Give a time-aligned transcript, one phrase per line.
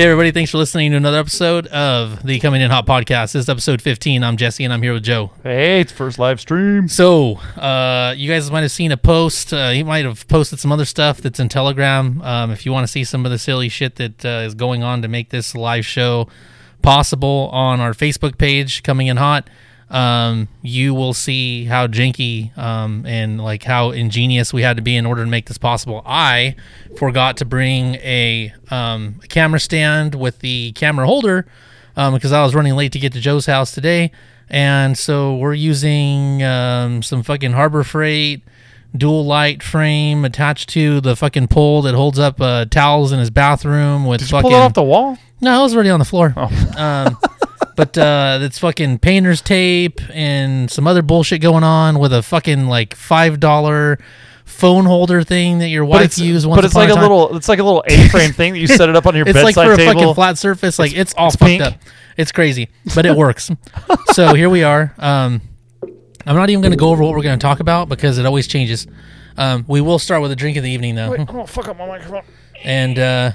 [0.00, 0.30] Hey, everybody.
[0.30, 3.32] Thanks for listening to another episode of the Coming In Hot podcast.
[3.32, 4.24] This is episode 15.
[4.24, 5.30] I'm Jesse and I'm here with Joe.
[5.42, 6.88] Hey, it's first live stream.
[6.88, 9.52] So, uh, you guys might have seen a post.
[9.52, 12.22] Uh, he might have posted some other stuff that's in Telegram.
[12.22, 14.82] Um, if you want to see some of the silly shit that uh, is going
[14.82, 16.28] on to make this live show
[16.80, 19.50] possible on our Facebook page, Coming In Hot,
[19.90, 24.96] um, you will see how janky um, and like how ingenious we had to be
[24.96, 26.02] in order to make this possible.
[26.06, 26.54] I
[26.96, 31.46] forgot to bring a, um, a camera stand with the camera holder
[31.96, 34.12] um, because I was running late to get to Joe's house today.
[34.48, 38.42] And so we're using um, some fucking Harbor Freight
[38.96, 43.30] dual light frame attached to the fucking pole that holds up uh, towels in his
[43.30, 44.50] bathroom with Did you fucking.
[44.50, 45.16] pull it off the wall?
[45.40, 46.34] no, it was already on the floor.
[46.76, 47.16] Um,
[47.76, 52.66] but uh, it's fucking painter's tape and some other bullshit going on with a fucking
[52.66, 53.98] like five dollar
[54.44, 56.94] phone holder thing that your wife But it's, used once but it's upon like a
[56.94, 57.02] time.
[57.02, 59.36] little, it's like a little A-frame thing that you set it up on your It's
[59.36, 59.92] like bedside for a table.
[60.00, 60.78] fucking flat surface.
[60.78, 61.62] Like it's, all it's fucked pink.
[61.62, 61.74] up.
[62.16, 63.50] It's crazy, but it works.
[64.12, 64.92] so here we are.
[64.98, 65.40] Um,
[66.26, 68.26] I'm not even going to go over what we're going to talk about because it
[68.26, 68.86] always changes.
[69.38, 71.78] Um, we will start with a drink of the evening though, Wait, I'm fuck up
[71.78, 72.22] my microphone.
[72.62, 73.30] and uh,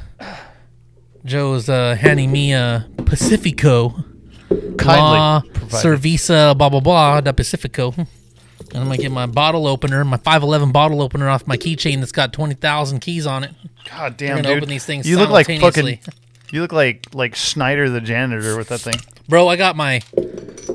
[1.23, 4.03] Joe's uh, handing me a Pacifico.
[4.49, 5.41] La.
[5.69, 7.93] Cerveza, blah blah blah, da Pacifico.
[7.97, 8.07] And
[8.73, 12.33] I'm gonna get my bottle opener, my 511 bottle opener off my keychain that's got
[12.33, 13.51] 20,000 keys on it.
[13.89, 14.57] God damn, dude.
[14.57, 15.99] open these things you look like fucking.
[16.51, 18.95] You look like like Schneider the janitor with that thing.
[19.27, 20.01] Bro, I got my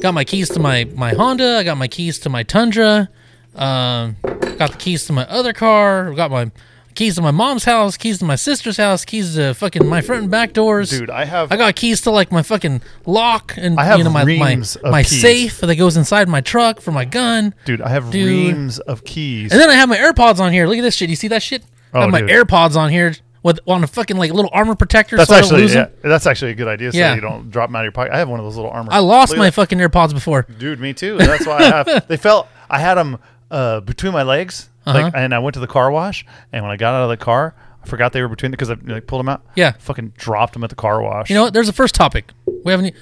[0.01, 1.59] got my keys to my my Honda.
[1.59, 3.09] I got my keys to my Tundra.
[3.55, 6.13] Um, got the keys to my other car.
[6.15, 6.51] Got my
[6.95, 7.97] keys to my mom's house.
[7.97, 9.05] Keys to my sister's house.
[9.05, 10.91] Keys to fucking my front and back doors.
[10.91, 11.51] Dude, I have.
[11.53, 14.27] I got keys to like my fucking lock and I have you know my my,
[14.55, 15.21] reams of my keys.
[15.21, 17.55] safe that goes inside my truck for my gun.
[17.65, 18.27] dude, I have Dude.
[18.29, 19.53] reams of keys.
[19.53, 20.67] And then I have my AirPods on here.
[20.67, 21.11] Look at this shit.
[21.11, 21.63] You see that shit?
[21.93, 22.31] I Oh, have my dude.
[22.31, 25.17] AirPods on here with on a fucking like little armor protector.
[25.17, 25.93] that's so I don't actually lose yeah, them.
[26.11, 26.93] that's actually a good idea.
[26.93, 27.15] So Yeah.
[27.15, 28.13] you don't drop them out of your pocket.
[28.13, 28.91] I have one of those little armor.
[28.93, 30.47] I lost Look at my fucking AirPods before.
[30.59, 31.17] Dude, me too.
[31.19, 32.07] That's why I have.
[32.09, 32.49] they felt.
[32.69, 33.19] I had them
[33.51, 35.11] uh, between my legs, like, Uh-huh.
[35.15, 36.25] and I went to the car wash.
[36.53, 38.71] And when I got out of the car, I forgot they were between the because
[38.71, 39.43] I like, pulled them out.
[39.57, 39.73] Yeah.
[39.79, 41.31] fucking dropped them at the car wash.
[41.31, 41.53] You know what?
[41.55, 42.33] There's a first topic.
[42.65, 42.95] We haven't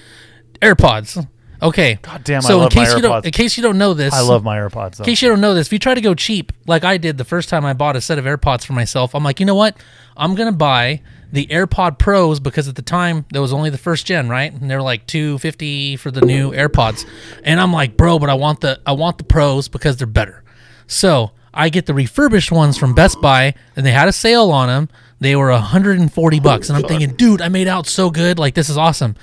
[0.60, 1.26] AirPods.
[1.60, 1.98] Okay.
[2.02, 3.92] God damn, I so love in my case you don't in case you don't know
[3.92, 4.96] this, I love my AirPods.
[4.96, 5.02] Though.
[5.02, 7.18] in case you don't know this, if you try to go cheap, like I did
[7.18, 9.56] the first time I bought a set of AirPods for myself, I'm like, you know
[9.56, 9.76] what?
[10.16, 11.02] I'm gonna buy
[11.32, 14.52] the AirPod Pros because at the time there was only the first gen, right?
[14.52, 17.04] And they're like two fifty for the new AirPods,
[17.42, 20.44] and I'm like, bro, but I want the I want the Pros because they're better.
[20.86, 24.68] So I get the refurbished ones from Best Buy, and they had a sale on
[24.68, 24.88] them.
[25.18, 28.38] They were 140 bucks, and I'm thinking, dude, I made out so good.
[28.38, 29.16] Like this is awesome.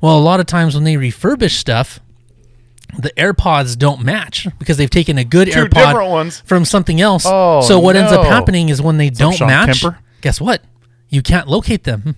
[0.00, 1.98] Well, a lot of times when they refurbish stuff,
[2.96, 7.24] the AirPods don't match because they've taken a good Two AirPod from something else.
[7.26, 9.98] Oh, so what ends up happening is when they don't Sean match, Kemper?
[10.20, 10.62] guess what?
[11.08, 12.14] You can't locate them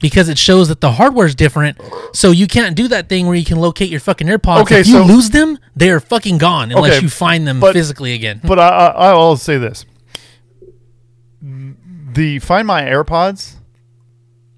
[0.00, 1.78] because it shows that the hardware is different.
[2.12, 4.62] So you can't do that thing where you can locate your fucking AirPods.
[4.62, 7.60] Okay, if you so- lose them, they are fucking gone unless Okay, you find them
[7.60, 8.40] but- physically again.
[8.42, 9.84] But I, I, will say this:
[11.42, 13.54] the Find My AirPods,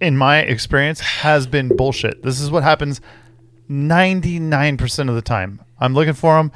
[0.01, 2.23] in my experience, has been bullshit.
[2.23, 3.01] This is what happens
[3.69, 5.61] ninety nine percent of the time.
[5.79, 6.53] I'm looking for them.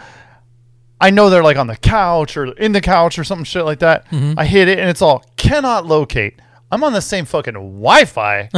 [1.00, 3.80] I know they're like on the couch or in the couch or something shit like
[3.80, 4.08] that.
[4.10, 4.38] Mm-hmm.
[4.38, 6.40] I hit it and it's all cannot locate.
[6.70, 8.50] I'm on the same fucking Wi-Fi.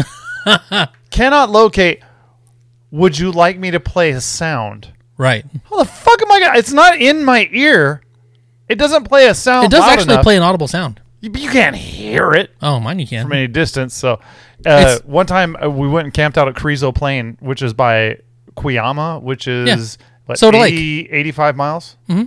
[1.10, 2.02] cannot locate.
[2.90, 4.92] Would you like me to play a sound?
[5.18, 5.44] right.
[5.68, 6.58] How the fuck am I gonna?
[6.58, 8.02] It's not in my ear.
[8.68, 9.66] It doesn't play a sound.
[9.66, 10.22] It does loud actually enough.
[10.22, 11.00] play an audible sound.
[11.20, 13.24] You, you can't hear it Oh, mine you can.
[13.24, 13.94] from any distance.
[13.94, 14.18] So, uh,
[14.64, 18.18] It's- one time uh, we went and camped out at Carrizo Plain, which is by
[18.56, 20.72] Cuyama, which is what, Soda Lake.
[20.74, 21.96] 80, 85 miles.
[22.08, 22.24] Mm-hmm.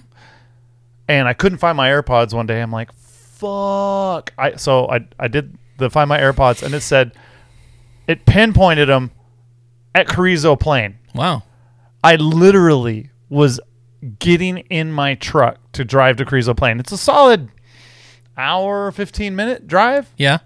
[1.07, 2.61] And I couldn't find my AirPods one day.
[2.61, 4.33] I'm like, fuck.
[4.37, 7.11] I so I I did the find my AirPods, and it said
[8.07, 9.11] it pinpointed them
[9.93, 10.97] at Carrizo Plain.
[11.13, 11.43] Wow.
[12.03, 13.59] I literally was
[14.19, 16.79] getting in my truck to drive to Carrizo Plain.
[16.79, 17.49] It's a solid
[18.37, 20.13] hour, 15 minute drive.
[20.17, 20.39] Yeah.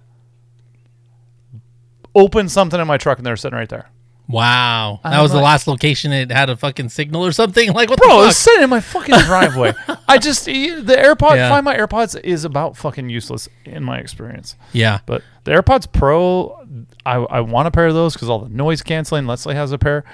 [2.13, 3.89] Open something in my truck and they're sitting right there.
[4.27, 4.99] Wow.
[5.03, 7.73] That was the last location it had a fucking signal or something.
[7.75, 8.43] Like what Bro, it the was fuck?
[8.43, 9.73] sitting in my fucking driveway.
[10.07, 11.49] I just, the AirPods, Yeah.
[11.49, 14.55] Find My AirPods is about fucking useless in my experience.
[14.71, 14.99] Yeah.
[15.05, 16.65] But the AirPods Pro,
[17.05, 19.27] I, I want a pair of those because all the noise canceling.
[19.27, 20.05] Leslie has a pair,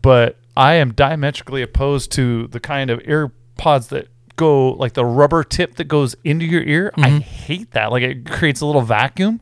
[0.00, 5.44] but I am diametrically opposed to the kind of AirPods that go like the rubber
[5.44, 6.90] tip that goes into your ear.
[6.96, 7.18] I mm-hmm.
[7.18, 7.90] hate that.
[7.90, 9.40] Like it creates a little vacuum.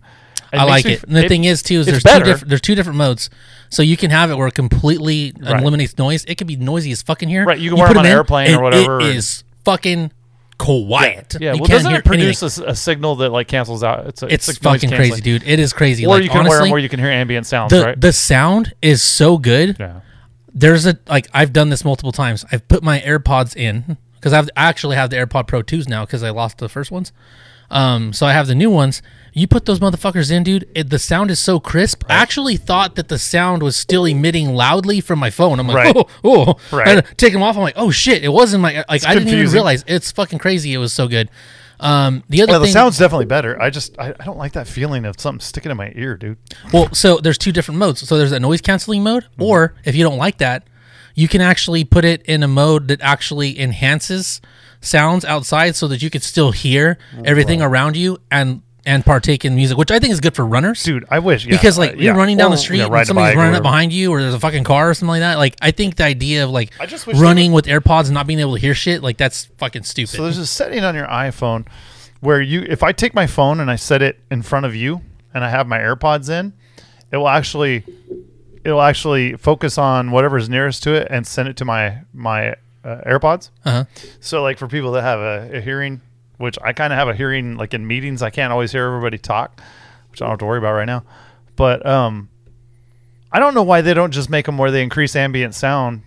[0.52, 0.98] I like it.
[0.98, 3.30] f- And the thing is too is it's there's two different there's two different modes.
[3.70, 5.60] So you can have it where it completely Right.
[5.60, 6.24] eliminates noise.
[6.24, 7.44] It can be noisy as fucking here.
[7.44, 10.10] Right, you can wear put them on an airplane or whatever, It and- is fucking
[10.58, 11.36] quiet.
[11.40, 14.06] Yeah, You well, can't doesn't it produce a, a signal that like cancels out?
[14.06, 15.42] It's a, It's, noise fucking crazy, dude.
[15.46, 16.04] It is crazy.
[16.06, 18.00] Or like, you can wear honestly, them where you can hear ambient sounds, the right?
[18.00, 19.76] the sound is so good.
[19.78, 20.00] yeah.
[20.54, 22.44] There's a like I've done this multiple times.
[22.50, 26.04] I've put my AirPods in because I've I actually have the AirPod Pro 2s now
[26.04, 27.12] because I lost the first ones.
[27.70, 29.02] Um, so I have the new ones.
[29.34, 30.68] You put those motherfuckers in, dude.
[30.74, 32.02] It, the sound is so crisp.
[32.08, 35.60] I actually thought that the sound was still emitting loudly from my phone.
[35.60, 35.96] I'm like, Right.
[35.96, 36.76] oh, oh.
[36.76, 36.88] Right.
[36.88, 37.56] And I take them off.
[37.56, 39.04] I'm like, oh shit, it wasn't my like.
[39.06, 40.72] I didn't even realize it's fucking crazy.
[40.74, 41.30] It was so good.
[41.80, 43.60] Um, the other Yeah, the sound's definitely better.
[43.62, 46.38] I just I, I don't like that feeling of something sticking in my ear, dude.
[46.72, 48.00] Well, so there's two different modes.
[48.08, 49.42] So there's a noise canceling mode, Mm-hmm.
[49.42, 50.66] or if you don't like that,
[51.14, 54.40] you can actually put it in a mode that actually enhances
[54.80, 59.54] sounds outside so that you could still hear everything around you and and partake in
[59.54, 60.82] music, which I think is good for runners.
[60.82, 62.18] Dude, I wish yeah, because like uh, you're yeah.
[62.18, 64.64] running down the street yeah, and somebody's running up behind you or there's a fucking
[64.64, 65.36] car or something like that.
[65.36, 68.14] Like I think the idea of like I just wish they running with AirPods and
[68.14, 70.16] not being able to hear shit, like that's fucking stupid.
[70.16, 71.66] So there's a setting on your iPhone
[72.20, 75.02] where you, if I take my phone and I set it in front of you
[75.34, 76.52] and I have my AirPods in,
[77.12, 77.84] it will actually,
[78.64, 82.54] it will actually focus on whatever's nearest to it and send it to my my
[82.84, 83.50] uh, AirPods.
[83.64, 83.84] uh-huh.
[84.20, 86.00] So like for people that have a, a hearing,
[86.38, 89.18] which I kind of have a hearing, like in meetings, I can't always hear everybody
[89.18, 89.60] talk,
[90.10, 91.04] which I don't have to worry about right now.
[91.56, 92.28] But um,
[93.32, 96.02] I don't know why they don't just make them where they increase ambient sound,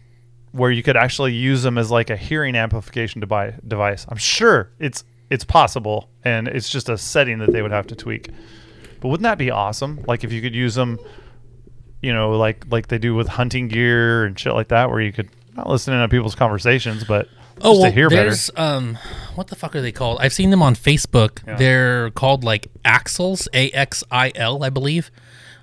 [0.53, 4.05] where you could actually use them as like a hearing amplification devi- device.
[4.09, 7.95] I'm sure it's it's possible, and it's just a setting that they would have to
[7.95, 8.29] tweak.
[8.99, 10.03] But wouldn't that be awesome?
[10.07, 10.99] Like if you could use them,
[12.01, 15.11] you know, like like they do with hunting gear and shit like that, where you
[15.11, 17.27] could not listen in on people's conversations, but
[17.63, 18.23] Oh, just well, to hear better.
[18.23, 18.97] there's um,
[19.35, 20.17] what the fuck are they called?
[20.21, 21.45] I've seen them on Facebook.
[21.45, 21.55] Yeah.
[21.57, 25.11] They're called like Axles, A X I L, I believe.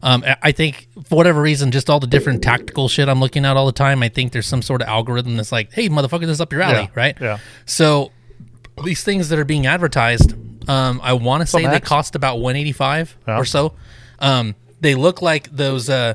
[0.03, 3.45] Um, I- I think for whatever reason, just all the different tactical shit I'm looking
[3.45, 4.03] at all the time.
[4.03, 6.63] I think there's some sort of algorithm that's like, hey, motherfucker, this is up your
[6.63, 7.17] alley, Yeah, right?
[7.21, 7.39] yeah.
[7.67, 8.13] So
[8.85, 10.35] these things that are being advertised,
[10.71, 13.39] um, I want to say they cost about 185 Yeah.
[13.39, 13.75] or so.
[14.21, 16.15] Um, they look like those uh,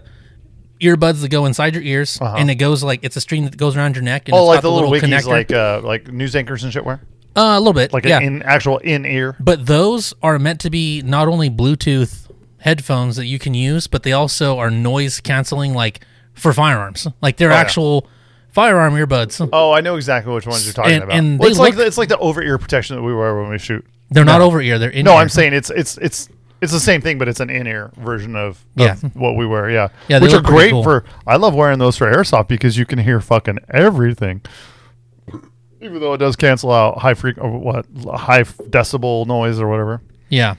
[0.81, 2.35] earbuds that go inside your ears, Uh-huh.
[2.37, 4.27] and it goes like it's a string that goes around your neck.
[4.27, 5.27] And Oh, it's like the little connector.
[5.27, 7.01] like uh, like news anchors and shit wear,
[7.35, 8.17] Uh, a little bit, like yeah.
[8.17, 9.35] an in actual in ear.
[9.39, 12.27] but those are meant to be not only Bluetooth
[12.59, 16.01] headphones that you can use, but they also are noise canceling, like
[16.33, 17.07] for firearms.
[17.21, 17.59] Like they're Oh, yeah.
[17.61, 18.07] actual
[18.51, 19.47] firearm earbuds.
[19.51, 21.15] Oh, I know exactly which ones you're talking And- about.
[21.17, 23.49] and Well, it's like the, it's like the over ear protection that we wear when
[23.49, 23.85] we shoot.
[24.11, 24.45] They're not No.
[24.45, 24.77] over ear.
[24.79, 25.05] They're in.
[25.05, 25.15] No.
[25.15, 26.29] I'm saying it's it's it's
[26.63, 28.95] it's the same thing, but it's an in ear version of, of Yeah.
[29.13, 29.69] what we wear.
[29.69, 30.83] Yeah, Yeah, they which are look pretty great cool.
[30.83, 31.03] for.
[31.27, 34.41] I love wearing those for airsoft because you can hear fucking everything.
[35.81, 37.85] Even though it does cancel out high freq or what
[38.17, 40.01] high f- decibel noise or whatever.
[40.29, 40.55] Yeah.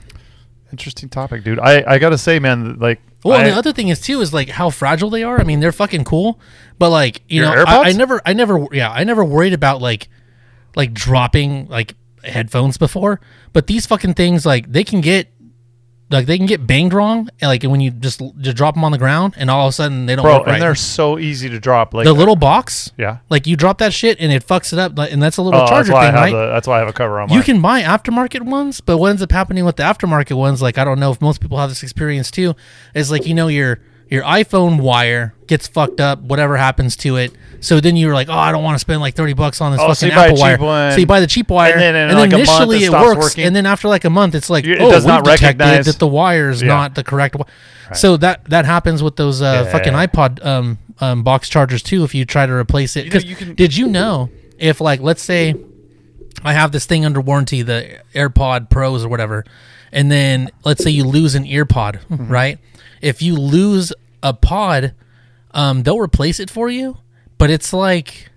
[0.71, 1.59] Interesting topic, dude.
[1.59, 4.33] I I gotta say, man, like Well, and I- the other thing is too is
[4.33, 5.39] like how fragile they are.
[5.39, 6.39] I mean, they're fucking cool,
[6.77, 7.97] but like you Your know, I, I AirPods?
[7.97, 10.09] never, I never, yeah, I never worried about like,
[10.75, 13.19] like dropping like headphones before.
[13.53, 15.31] But these fucking things, like, they can get,
[16.09, 18.91] like, they can get banged wrong, and, like when you just just drop them on
[18.91, 20.53] the ground, and all of a sudden they don't bro, work right.
[20.53, 21.93] and they're so easy to drop.
[21.93, 23.17] Like the little box, yeah.
[23.29, 25.61] like you drop that shit and it fucks it up, like, and that's a little
[25.61, 26.31] Oh, charger thing, have right?
[26.31, 27.29] the, that's why I have a cover on.
[27.29, 30.77] You can buy aftermarket ones, but what ends up happening with the aftermarket ones, like
[30.77, 32.55] I don't know if most people have this experience too,
[32.93, 37.31] is like you know your your iPhone wire gets fucked up, whatever happens to it.
[37.59, 39.81] So then you're like, oh, I don't want to spend like thirty bucks on this
[39.81, 40.57] Oh, fucking you a Apple wire.
[40.59, 42.87] one, so you buy the cheap wire, and then and like a month initially it
[42.87, 43.45] it, works, working?
[43.45, 45.59] and then after like a month, it's like, You- it oh, does we've not detected
[45.63, 46.67] recognize- that the wire is Yeah.
[46.67, 47.33] not the correct.
[47.33, 47.51] Wi-.
[47.95, 49.71] So that that happens with those uh, Yeah.
[49.71, 52.03] fucking iPod um, um, box chargers too.
[52.03, 55.01] If you try to replace it, know, 'Cause you can- did you know if like
[55.01, 55.55] let's say
[56.43, 59.45] I have this thing under warranty, the AirPod Pros or whatever,
[59.91, 62.27] and then let's say you lose an earpod, Mm-hmm.
[62.31, 62.59] right?
[63.01, 64.93] If you lose a pod,
[65.51, 66.97] um, they'll replace it for you,
[67.37, 68.29] but it's like,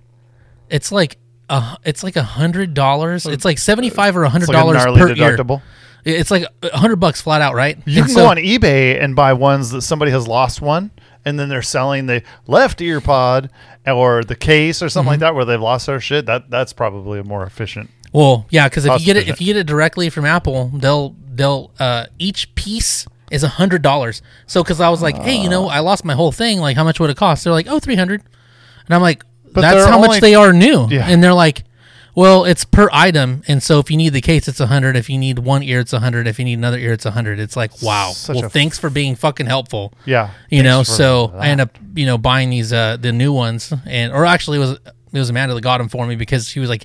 [0.71, 3.25] it's like a, it's like a hundred dollars.
[3.27, 5.15] It's like seventy five or a hundred It's like dollars per ear.
[5.37, 5.63] deductible.
[6.05, 7.77] It's like a hundred bucks flat out, right?
[7.87, 10.91] You And can so- go on eBay and buy ones that somebody has lost one,
[11.25, 13.51] and then they're selling the left ear pod
[13.87, 15.11] or the case or something Mm-hmm.
[15.13, 16.27] like that, where they've lost their shit.
[16.27, 17.91] That that's probably a more efficient.
[18.13, 21.15] Well, yeah, because if you get it, if you get it directly from Apple, they'll
[21.29, 24.23] they'll uh, each piece is a hundred dollars.
[24.47, 26.59] So, because I was like, hey, you know, I lost my whole thing.
[26.59, 27.45] Like, how much would it cost?
[27.45, 28.23] They're like, oh, three hundred,
[28.87, 30.89] and I'm like, that's how only- much they are new.
[30.91, 31.07] Yeah.
[31.07, 31.65] And they're like,
[32.19, 34.97] well, it's per item, and so if you need the case, it's a hundred.
[34.97, 36.27] If you need one ear, it's a hundred.
[36.27, 37.39] If you need another ear, it's a hundred.
[37.39, 38.11] It's like, wow.
[38.11, 41.41] Such well, thanks for being fucking helpful Yeah, you know so that.
[41.43, 44.61] i end up you know buying these uh the new ones and or actually it
[44.61, 44.83] was it
[45.13, 46.85] was amanda that got them for me because she was like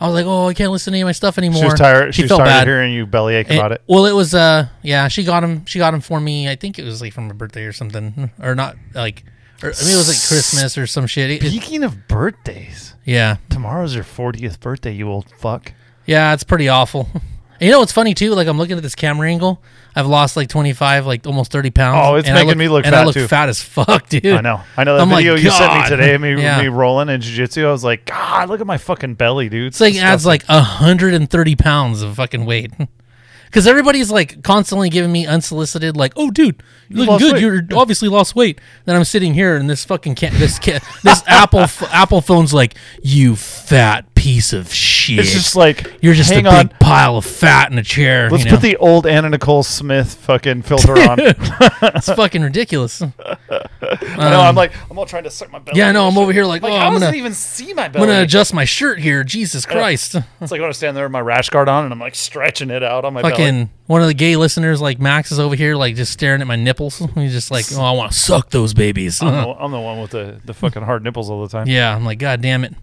[0.00, 1.74] i was like oh i can't listen to any of my stuff anymore she was
[1.74, 2.14] tired.
[2.14, 3.82] She, was felt tired bad hearing you bellyache And- about it.
[3.86, 5.64] well it was uh yeah she got him.
[5.66, 8.30] she got him for me i think it was like from her birthday or something
[8.42, 9.24] or not like
[9.64, 12.94] or, i mean it was like christmas or some shit It- it- Speaking of birthdays,
[13.04, 14.92] yeah tomorrow's your 40th birthday.
[14.92, 15.72] You old fuck.
[16.06, 17.08] Yeah, it's pretty awful.
[17.14, 17.22] And
[17.60, 18.34] you know what's funny too?
[18.34, 19.62] Like I'm looking at this camera angle.
[19.96, 22.00] I've lost like 25, like almost 30 pounds.
[22.02, 23.28] Oh, it's and I making me look and I fat, look too.
[23.28, 24.26] fat as fuck, dude.
[24.26, 24.60] I know.
[24.76, 25.88] I know that I'm like, video you sent me God.
[25.88, 26.60] today, me, Yeah.
[26.60, 27.64] me rolling in jiu-jitsu.
[27.64, 29.68] I was like, God, look at my fucking belly, dude.
[29.68, 32.72] It's like adds like 130 pounds of fucking weight.
[33.54, 37.32] Because everybody's like constantly giving me unsolicited, like, "Oh, dude, you're looking good.
[37.34, 40.80] weight." You're obviously lost weight." Then I'm sitting here, and this fucking can't, this ca-
[41.04, 46.14] this Apple f- Apple phone's like, "You fat piece of shit." It's just like you're
[46.14, 46.68] just a on.
[46.68, 48.30] big pile of fat in a chair.
[48.30, 48.56] Let's you know?
[48.56, 51.18] put the old Anna Nicole Smith fucking filter on.
[51.20, 53.02] it's fucking ridiculous.
[53.84, 54.40] Um, I know.
[54.40, 55.78] I'm like, I'm all trying to suck my belly.
[55.78, 56.06] Yeah, I know.
[56.06, 56.22] I'm shit.
[56.22, 58.02] over here like, Like, oh, how I'm gonna even see my belly.
[58.04, 59.22] I'm gonna adjust my shirt here.
[59.22, 60.16] Jesus Christ.
[60.40, 62.70] It's like when I stand there with my rash guard on, and I'm like stretching
[62.70, 63.32] it out on my belly.
[63.32, 66.46] fucking one of the gay listeners like Max is over here like just staring at
[66.46, 66.98] my nipples.
[67.14, 69.22] He's just like, oh, I want to suck those babies.
[69.22, 71.66] I'm the, I'm the one with the, the fucking hard nipples all the time.
[71.66, 72.74] yeah, I'm like, god damn it.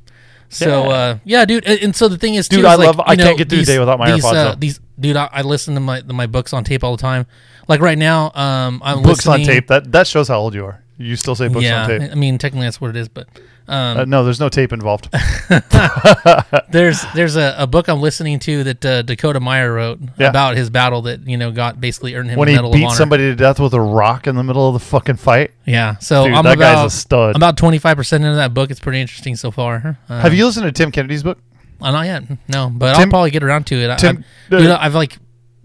[0.53, 0.89] So Yeah.
[0.89, 3.01] uh, yeah, dude, and, and so the thing is, too, Dude, is, I like, love-
[3.08, 5.29] I you can't get through the day without my these, AirPods, Uh, these, dude, I,
[5.31, 7.25] I listen to my my books on tape all the time.
[7.67, 9.67] Like right now, um, I'm Books on tape.
[9.67, 10.81] That that shows how old you are.
[10.98, 12.12] You still say books yeah, on tape.
[12.12, 13.28] I mean, technically that's what it is, but
[13.68, 15.10] um, Uh, no, there's no tape involved.
[16.70, 20.30] there's there's a, a book I'm listening to that uh, Dakota Meyer wrote Yeah.
[20.30, 22.86] about his battle that you know got basically earned him when he Medal of beat
[22.86, 22.96] Honor.
[22.96, 25.52] somebody to death with a rock in the middle of the fucking fight.
[25.66, 27.36] Yeah, so Dude, I'm that about guy's a stud.
[27.36, 28.72] I'm about 25 percent into that book.
[28.72, 29.98] It's pretty interesting so far.
[30.10, 31.40] Uh, Have you listened to Tim Kennedy's book?
[31.82, 32.24] Uh, not yet.
[32.48, 33.90] No, but I'll probably get around to it.
[33.90, 35.18] I, Tim- I, I've like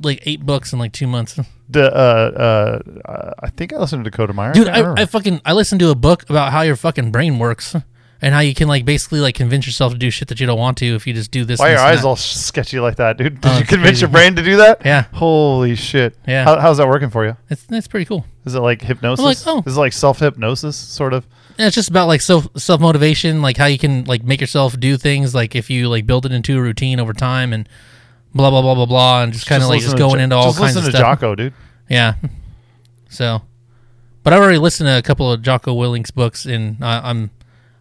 [0.03, 1.39] like eight books in like two months.
[1.69, 4.53] The, uh, uh, I think I listened to Dakota Meyer.
[4.53, 5.03] Dude, can't I.
[5.03, 7.75] I fucking I listened to a book about how your fucking brain works
[8.23, 10.59] and how you can like basically like convince yourself to do shit that you don't
[10.59, 11.59] want to if you just do this.
[11.61, 12.09] Why are your eyes that.
[12.09, 13.41] all sketchy like that, dude?
[13.41, 14.83] Did Oh, you convince your brain to do that?
[14.85, 15.03] Yeah.
[15.13, 16.17] Holy shit.
[16.27, 16.45] Yeah.
[16.45, 17.37] How, how's that working for you?
[17.51, 18.25] It's it's pretty cool.
[18.45, 19.25] Is it like hypnosis?
[19.25, 19.63] like, oh.
[19.67, 21.27] Is it like self hypnosis, sort of?
[21.59, 24.79] And it's just about like self self motivation, like how you can like make yourself
[24.79, 27.69] do things, like if you like build it into a routine over time and
[28.37, 30.59] blah blah blah blah blah, and just kind of like just going into all just
[30.59, 31.19] kinds listen of to stuff.
[31.21, 31.55] Jocko, dude.
[31.89, 32.15] Yeah.
[33.09, 33.43] So,
[34.23, 37.31] but I've already listened to a couple of Jocko Willink's books, and I, I'm,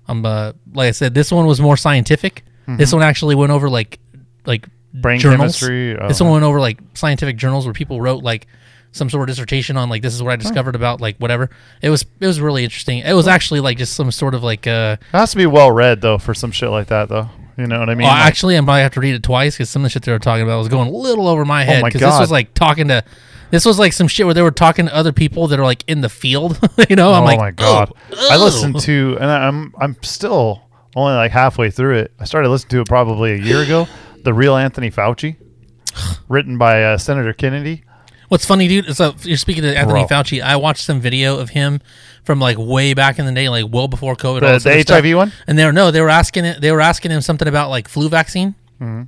[0.07, 2.43] I'm, uh, like I said, this one was more scientific.
[2.67, 3.99] This one actually went over like,
[4.45, 5.01] like Mm-hmm.
[5.01, 5.59] Brain journals.
[5.59, 5.97] chemistry.
[5.97, 6.07] Oh.
[6.07, 8.47] This one went over like scientific journals where people wrote like
[8.93, 11.49] some sort of dissertation on like this is what I discovered about like whatever.
[11.81, 12.99] It was it was really interesting.
[12.99, 14.95] It was actually like just some sort of like uh.
[15.01, 17.29] It has to be well read though for some shit like that though.
[17.57, 18.05] You know what I mean?
[18.05, 20.03] well, Like- actually, I might have to read it twice because some of the shit
[20.03, 21.79] they were talking about was going a little over my head.
[21.79, 23.03] Oh my Because this was like talking to,
[23.51, 25.83] this was like some shit where they were talking to other people that are like
[25.87, 26.59] in the field.
[26.89, 27.93] you know, I'm like, oh like, my god!
[28.11, 30.63] "Oh, I oh." listened to, and I'm I'm still
[30.95, 32.13] only like halfway through it.
[32.19, 33.87] I started listening to it probably a year ago.
[34.23, 35.37] The real Anthony Fauci,
[36.27, 37.83] written by uh, Senator Kennedy.
[38.29, 38.87] What's funny, dude?
[38.87, 40.17] is, uh, you're speaking to Anthony Bro.
[40.17, 40.41] Fauci.
[40.41, 41.81] I watched some video of him
[42.23, 44.35] from like way back in the day, like well before COVID.
[44.35, 45.03] all The, this the other stuff.
[45.03, 45.31] HIV one.
[45.47, 46.61] And they were no, they were asking it.
[46.61, 49.03] They were asking him something about like flu vaccine, Mm-hmm.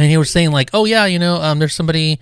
[0.00, 2.18] and he was saying like, oh yeah, you know, um, there's somebody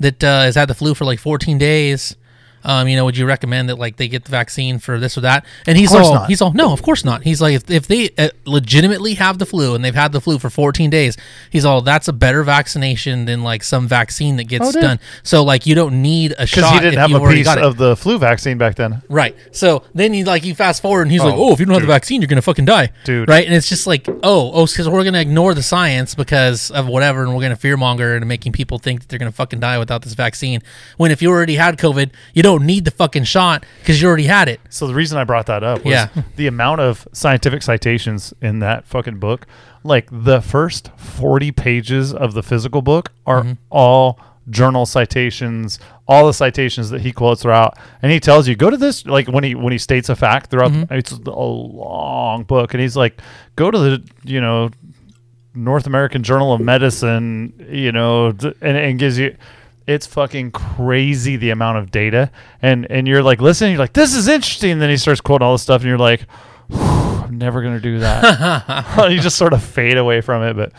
[0.00, 2.16] that uh, has had the flu for like 14 days.
[2.64, 5.22] Um, you know, would you recommend that like they get the vaccine for this or
[5.22, 5.44] that?
[5.66, 6.28] And he's all, not.
[6.28, 7.22] he's all, no, of course not.
[7.22, 10.38] He's like, if, if they uh, legitimately have the flu and they've had the flu
[10.38, 11.16] for 14 days,
[11.50, 15.00] he's all, that's a better vaccination than like some vaccine that gets Oh, done.
[15.22, 16.56] So like, you don't need a shot.
[16.56, 19.02] Because shot he didn't have a already piece of the flu vaccine back then.
[19.08, 19.36] Right.
[19.50, 21.74] So then you like you fast forward and he's like, Oh, "Oh, if you don't
[21.74, 23.28] have the vaccine, you're gonna fucking die." Dude.
[23.28, 23.44] Right.
[23.44, 27.22] And it's just like, oh, oh, because we're gonna ignore the science because of whatever,
[27.24, 30.14] and we're gonna fearmonger and making people think that they're gonna fucking die without this
[30.14, 30.62] vaccine.
[30.96, 34.24] When if you already had COVID, you don't need the fucking shot because you already
[34.26, 34.60] had it.
[34.70, 36.08] So the reason I brought that up was Yeah.
[36.36, 39.46] the amount of scientific citations in that fucking book.
[39.84, 43.52] Like the first 40 pages of the physical book are Mm-hmm.
[43.70, 44.18] all
[44.50, 45.78] journal citations,
[46.08, 47.78] all the citations that he quotes throughout.
[48.02, 50.50] And he tells you, go to this like when he when he states a fact
[50.50, 50.92] throughout Mm-hmm.
[50.94, 53.20] it's a long book and he's like,
[53.56, 54.70] go to the, you know,
[55.54, 59.36] North American Journal of Medicine, you know, and, and gives you
[59.86, 64.14] it's fucking crazy the amount of data and and you're like listening you're like this
[64.14, 66.26] is interesting and then he starts quoting all this stuff and you're like
[66.70, 70.72] I'm never gonna do that you just sort of fade away from it but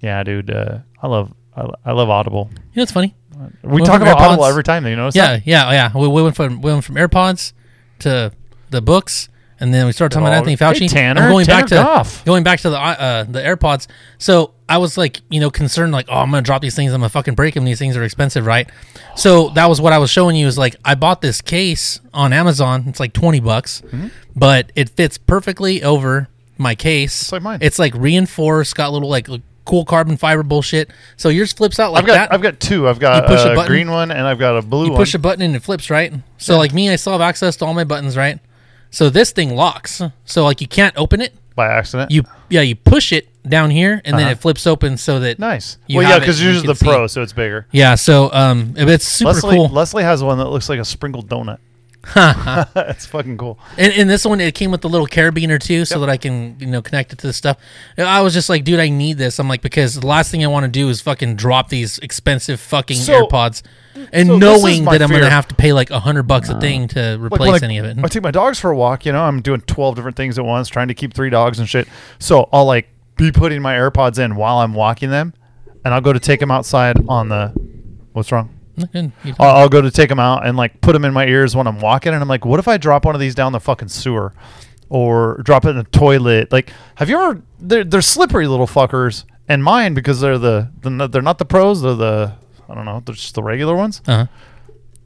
[0.00, 3.14] yeah dude uh, I love I, I love Audible You know, it's funny.
[3.62, 5.10] we Well, talk about Audible every time you know?
[5.14, 5.92] Yeah, yeah, yeah.
[5.96, 7.52] We, we went from we went from AirPods
[8.00, 8.32] to
[8.70, 9.28] the books,
[9.60, 10.90] and then we started talking about Oh, Anthony hey, Fauci.
[10.90, 12.24] Tanner, I'm going back to Goff.
[12.24, 13.86] going back to the uh, the AirPods.
[14.18, 16.92] So I was like, you know, concerned, like, oh, I'm gonna drop these things.
[16.92, 17.64] I'm gonna fucking break them.
[17.64, 18.68] These things are expensive, right?
[19.14, 20.46] So that was what I was showing you.
[20.46, 22.84] Is like I bought this case on Amazon.
[22.86, 24.08] It's like twenty bucks, Mm-hmm.
[24.34, 27.22] but it fits perfectly over my case.
[27.22, 27.58] It's like mine.
[27.60, 29.28] It's like reinforced, got little like
[29.66, 30.90] cool carbon fiber bullshit.
[31.16, 32.32] So yours flips out like I've got that.
[32.32, 33.70] I've got two I've got You push a a button.
[33.70, 35.90] green one and I've got a blue You one push a button and it flips,
[35.90, 36.12] right?
[36.38, 38.38] So like me, I still have access to all my buttons, right?
[38.90, 40.00] So this thing locks.
[40.24, 42.10] So like you can't open it by accident.
[42.10, 44.32] You yeah, you push it down here, and then Uh-huh.
[44.32, 45.76] it flips open so that nice.
[45.86, 46.84] You well, yeah, have it because and you're you the can see.
[46.86, 47.66] Pro, so it's bigger.
[47.72, 47.94] yeah.
[47.94, 49.68] So um, it's super Leslie, cool.
[49.68, 51.58] Leslie has one that looks like a sprinkled donut.
[52.76, 53.58] it's fucking cool.
[53.78, 56.56] And, and this one, it came with the little carabiner too, so that I can
[56.58, 57.58] you know connect it to the stuff.
[57.96, 59.38] I was just like, dude, I need this.
[59.38, 62.60] I'm like, because the last thing I want to do is fucking drop these expensive
[62.60, 63.62] fucking So- AirPods,
[63.94, 66.48] mm, and so knowing my that I'm gonna have to pay like a hundred bucks
[66.48, 67.98] a thing to replace when I, any of it.
[68.02, 69.06] I take my dogs for a walk.
[69.06, 71.68] You know, I'm doing 12 different things at once, trying to keep three dogs and
[71.68, 71.88] shit.
[72.18, 75.34] So I'll like be putting my AirPods in while I'm walking them,
[75.84, 77.52] and I'll go to take them outside on the.
[78.12, 78.53] What's wrong?
[79.38, 81.66] I'll, I'll go to take them out and like put them in my ears when
[81.66, 83.88] I'm walking, and I'm like, what if I drop one of these down the fucking
[83.88, 84.32] sewer,
[84.88, 86.50] or drop it in the toilet?
[86.52, 87.42] Like, have you ever?
[87.60, 91.82] They're, they're slippery little fuckers, and mine because they're the, the they're not the pros,
[91.82, 92.34] they're the
[92.68, 94.00] I don't know, they're just the regular ones.
[94.06, 94.26] uh-huh.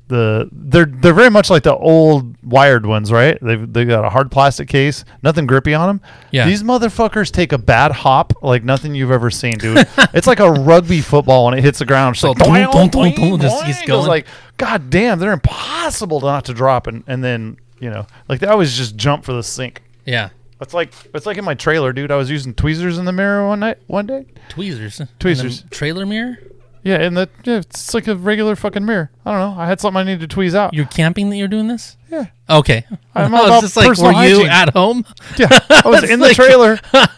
[0.08, 3.36] The they're they're very much like the old wired ones, right?
[3.42, 6.00] They've they got a hard plastic case, nothing grippy on them.
[6.30, 6.46] Yeah.
[6.46, 9.86] These motherfuckers take a bad hop like nothing you've ever seen, dude.
[10.14, 12.14] it's like a rugby football when it hits the ground.
[12.14, 14.06] It's So like, dun, dun, dun, dun, just keeps going.
[14.08, 18.46] like, god damn, they're impossible not to drop, and and then you know, like they
[18.46, 19.82] always just jump for the sink.
[20.06, 20.30] Yeah.
[20.60, 22.10] It's like it's like in my trailer, dude.
[22.10, 24.24] I was using tweezers in the mirror one night, one day.
[24.48, 25.00] Tweezers.
[25.20, 25.64] Tweezers.
[25.70, 26.38] Trailer mirror.
[26.82, 29.10] Yeah, and the yeah, it's like a regular fucking mirror.
[29.26, 29.60] I don't know.
[29.60, 30.74] I had something I needed to tweeze out.
[30.74, 31.96] You're camping that you're doing this.
[32.10, 32.84] yeah, Okay.
[33.14, 34.48] I'm all about just like, personal were you hygiene.
[34.48, 35.04] at home?
[35.36, 35.48] yeah.
[35.70, 36.78] I was It's in the like- trailer.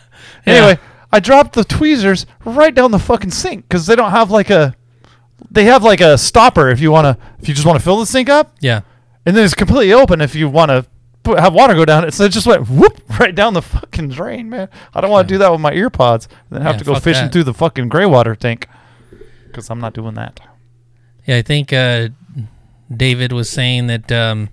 [0.46, 0.78] Anyway,
[1.12, 4.74] I dropped the tweezers right down the fucking sink because they don't have like a.
[5.50, 7.98] They have like a stopper if you want to if you just want to fill
[7.98, 8.80] the sink up, Yeah.
[9.26, 10.86] and then it's completely open if you want to
[11.22, 12.14] put, have water go down it.
[12.14, 14.68] So it just went whoop right down the fucking drain, man.
[14.94, 16.84] I don't want to do that with my ear pods and then have Yeah, to
[16.84, 17.32] go fuck fishing that.
[17.32, 18.66] through the fucking gray water tank
[19.50, 20.40] because I'm not doing that.
[21.26, 22.08] Yeah, I think uh,
[22.94, 24.48] David was saying that um,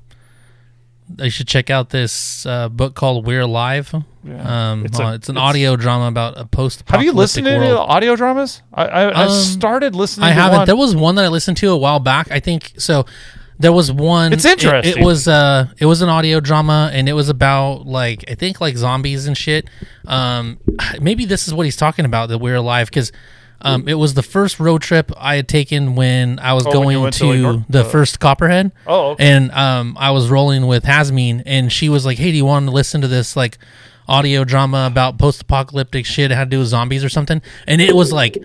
[1.20, 3.94] I should check out this uh, book called We're Alive.
[4.24, 4.72] Yeah.
[4.72, 6.84] Um, It's a- it's an it's- audio drama about a post.
[6.90, 8.62] Have you listened to any of the audio dramas?
[8.74, 10.28] I I, I Um, started listening.
[10.28, 10.58] I haven't.
[10.60, 10.66] One.
[10.66, 12.30] There was one that I listened to a while back.
[12.32, 13.06] I think so.
[13.60, 14.34] There was one.
[14.34, 15.02] It's it- interesting.
[15.02, 18.60] It, was uh, it was an audio drama, and it was about like I think
[18.60, 19.70] like zombies and shit.
[20.06, 20.60] Um,
[21.02, 23.12] maybe this is what he's talking about that we're alive because.
[23.62, 27.12] Um, it was the first road trip I had taken when I was Oh, going
[27.12, 28.72] to, to, like, North- the uh, first Copperhead.
[28.86, 29.28] Oh, okay.
[29.28, 32.68] and um, I was rolling with Hasmin, and she was like, "Hey, do you want
[32.68, 33.58] to listen to this like
[34.08, 36.32] audio drama about post-apocalyptic shit?
[36.32, 38.38] It had to do with zombies or something?" And it was like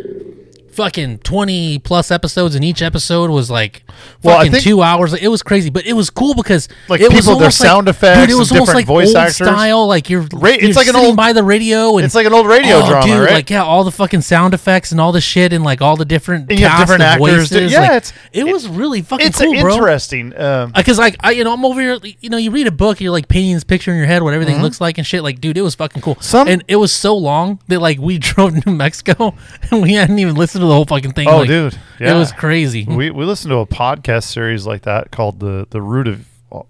[0.73, 3.85] fucking twenty plus episodes, and each episode was like
[4.23, 5.13] Well, I fucking think- two hours.
[5.15, 7.89] It was crazy, but it was cool because Like, it was people, their like- sound
[7.89, 9.37] effects Dude, it was and almost different like voice old actors.
[9.37, 9.87] style.
[9.87, 12.33] Like you're, Ra- it's you're like an old- by the radio, and It's like an
[12.33, 13.33] old radio oh, drama, dude, right?
[13.35, 16.05] Like yeah, all the fucking sound effects and all the shit, and like all the
[16.05, 17.73] different And cast different of actors voices.
[17.73, 20.37] yeah, like, it's- it was really fucking it's cool, bro interesting.
[20.39, 21.99] Um, because like I, you know, I'm over here.
[22.21, 24.35] You know, you read a book, you're like painting this picture in your head, what
[24.35, 25.23] everything looks like and shit.
[25.23, 26.15] Like, dude, it was fucking cool.
[26.15, 26.23] Mm-hmm.
[26.23, 29.35] Some- and it was so long that like we drove to New Mexico
[29.71, 31.29] and we hadn't even listened to the whole fucking thing.
[31.29, 31.79] Oh, Like, dude.
[32.01, 32.85] it was crazy.
[32.89, 36.27] we we listened to a podcast series like that called the the root of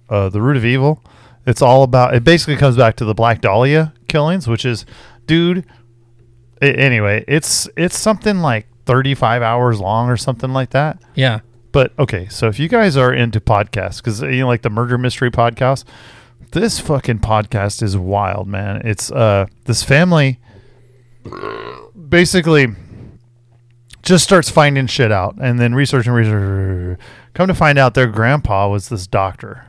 [0.08, 1.02] uh, the root of evil.
[1.46, 2.14] It's all about.
[2.14, 4.84] It basically comes back to the Black Dahlia killings, which is,
[5.26, 5.64] dude.
[6.60, 11.02] a- anyway, it's it's something like thirty five hours long or something like that.
[11.14, 11.40] yeah,
[11.72, 14.96] But okay, so if you guys are into podcasts, because you know, like the murder
[14.98, 15.84] mystery podcast,
[16.52, 18.82] this fucking podcast is wild, man.
[18.84, 20.38] It's uh this family
[22.08, 22.68] basically
[24.02, 26.98] just starts finding shit out and then research and research.
[27.34, 29.64] Come to find out, their grandpa was this doctor,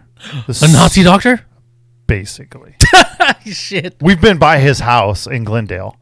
[0.48, 1.46] this a Nazi doctor.
[2.08, 2.76] basically.
[3.46, 3.96] shit.
[4.02, 5.98] We've been by his house in Glendale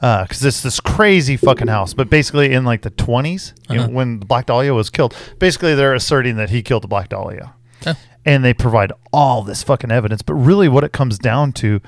[0.00, 1.94] because it's this crazy fucking house.
[1.94, 3.92] But basically, in like the 20s, you know, Uh-huh.
[3.92, 7.54] when the Black Dahlia was killed, basically they're asserting that he killed the Black Dahlia.
[7.86, 7.94] Oh.
[8.24, 10.22] And they provide all this fucking evidence.
[10.22, 11.80] But really, what it comes down to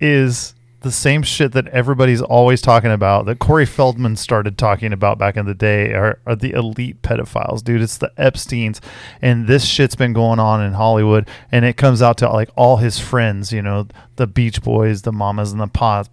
[0.00, 0.54] is
[0.86, 5.36] the same shit that everybody's always talking about that Corey Feldman started talking about back
[5.36, 7.82] in the day are, are the elite pedophiles, dude.
[7.82, 8.80] It's the Epstein's,
[9.20, 12.76] and this shit's been going on in Hollywood, and it comes out to like all
[12.76, 16.04] his friends, you know, the Beach Boys, the Mamas and the pa,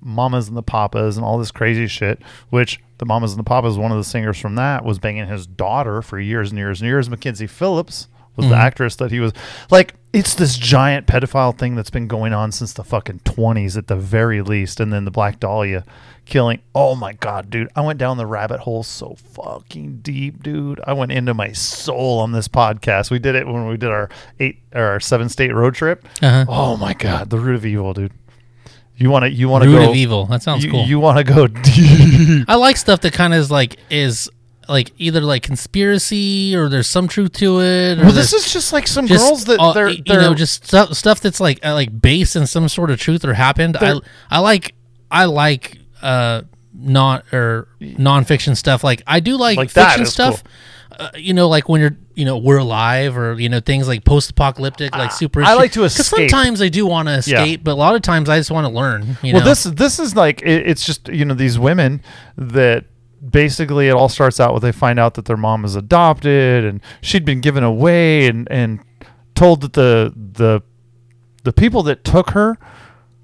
[0.00, 2.22] Mamas and the Papas, and all this crazy shit.
[2.50, 5.46] Which the Mamas and the Papas, one of the singers from that, was banging his
[5.46, 7.10] daughter for years and years and years.
[7.10, 9.32] Mackenzie Phillips was the actress that he was
[9.70, 13.86] like it's this giant pedophile thing that's been going on since the fucking 20s at
[13.88, 15.84] the very least and then the black dahlia
[16.24, 20.80] killing oh my god dude i went down the rabbit hole so fucking deep dude
[20.86, 24.08] i went into my soul on this podcast we did it when we did our
[24.40, 26.44] eight or our seven state road trip Uh-huh.
[26.48, 28.12] oh my god the root of evil dude
[28.96, 29.76] you want to you want to go?
[29.78, 30.26] Root go of evil.
[30.26, 30.84] That sounds you, cool.
[30.84, 34.30] you want to go deep I like stuff that kind of is like is
[34.68, 37.98] like either like conspiracy or there's some truth to it.
[37.98, 40.34] Or Well, this is just like some just, girls that uh, they're, you they're know
[40.34, 43.76] just stuff stuff that's like uh, like based in some sort of truth or happened.
[43.76, 44.74] I I like
[45.10, 46.42] I like uh
[46.74, 48.82] not or nonfiction stuff.
[48.82, 50.42] Like I do like, Like fiction stuff.
[50.98, 54.04] Uh, you know, like when you're, you know, we're alive, or you know, things like
[54.04, 55.42] post-apocalyptic, like super.
[55.42, 56.04] I like to escape.
[56.04, 58.72] sometimes I do want to escape, but a lot of times I just want to
[58.72, 59.16] learn.
[59.22, 59.48] You well know?
[59.48, 62.02] this this is like it, it's just you know these women
[62.36, 62.84] that
[63.30, 66.80] basically it all starts out with they find out that their mom is adopted and
[67.00, 68.80] she'd been given away and and
[69.34, 70.60] told that the the
[71.44, 72.56] the people that took her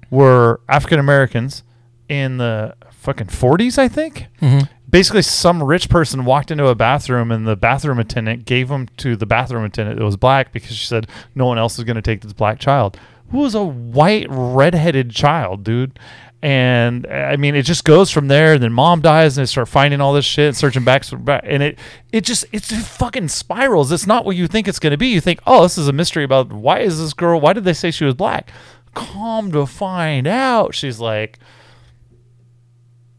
[0.09, 1.63] were African Americans
[2.07, 4.25] in the fucking 40s I think.
[4.41, 4.67] Mhm.
[4.89, 9.15] basically some rich person walked into a bathroom and the bathroom attendant gave them to
[9.15, 12.01] the bathroom attendant that was black because she said no one else is going to
[12.01, 12.97] take this black child.
[13.31, 15.99] Who was a white redheaded child dude
[16.41, 19.67] and i mean it just goes from there and then mom dies and they start
[19.67, 21.03] finding all this shit and searching back
[21.43, 21.77] and it
[22.13, 25.07] it just it's just fucking spirals it's not what you think it's going to be
[25.07, 27.73] you think oh this is a mystery about why is this girl why did they
[27.73, 28.51] say she was black
[28.93, 31.39] come to find out she's like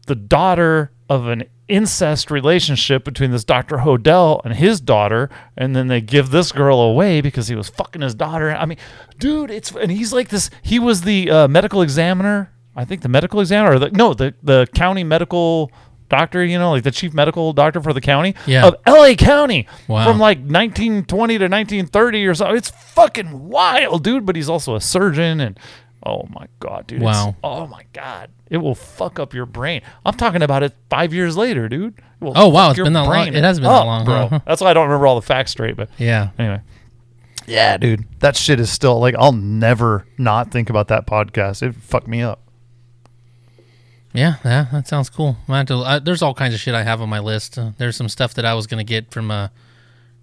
[0.07, 3.77] the daughter of an incest relationship between this Dr.
[3.77, 8.01] Hodel and his daughter, and then they give this girl away because he was fucking
[8.01, 8.51] his daughter.
[8.51, 8.77] I mean,
[9.17, 10.49] dude, it's and he's like this.
[10.61, 12.51] He was the uh, medical examiner.
[12.75, 15.71] I think the medical examiner, or the, no, the the county medical
[16.09, 16.43] doctor.
[16.43, 18.67] You know, like the chief medical doctor for the county Yeah.
[18.67, 19.15] of L.A.
[19.15, 20.05] County Wow.
[20.05, 22.53] from like 1920 to 1930 or so.
[22.53, 24.25] It's fucking wild, dude.
[24.25, 25.59] But he's also a surgeon and.
[26.03, 27.03] Oh my god, dude!
[27.03, 27.35] it's- Wow.
[27.43, 29.81] oh my god, it will fuck up your brain.
[30.03, 31.93] I'm talking about it five years later, dude.
[32.23, 33.27] Oh, wow, it's been that long.
[33.27, 34.41] It has been that long, bro.
[34.47, 35.75] That's why I don't remember all the facts straight.
[35.75, 36.29] But yeah.
[36.39, 36.61] anyway,
[37.45, 41.61] yeah, dude, that shit is still like I'll never not think about that podcast.
[41.61, 42.41] It fucked me up.
[44.13, 45.37] Yeah, yeah, that sounds cool.
[45.47, 47.57] I to, uh, there's all kinds of shit I have on my list.
[47.57, 49.47] Uh, there's some stuff that I was gonna get from uh,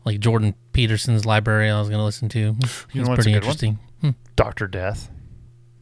[0.04, 1.70] like Jordan Peterson's library.
[1.70, 2.56] I was gonna listen to.
[2.62, 3.78] It's You a pretty interesting.
[4.00, 4.10] Hmm.
[4.36, 5.10] Doctor Death.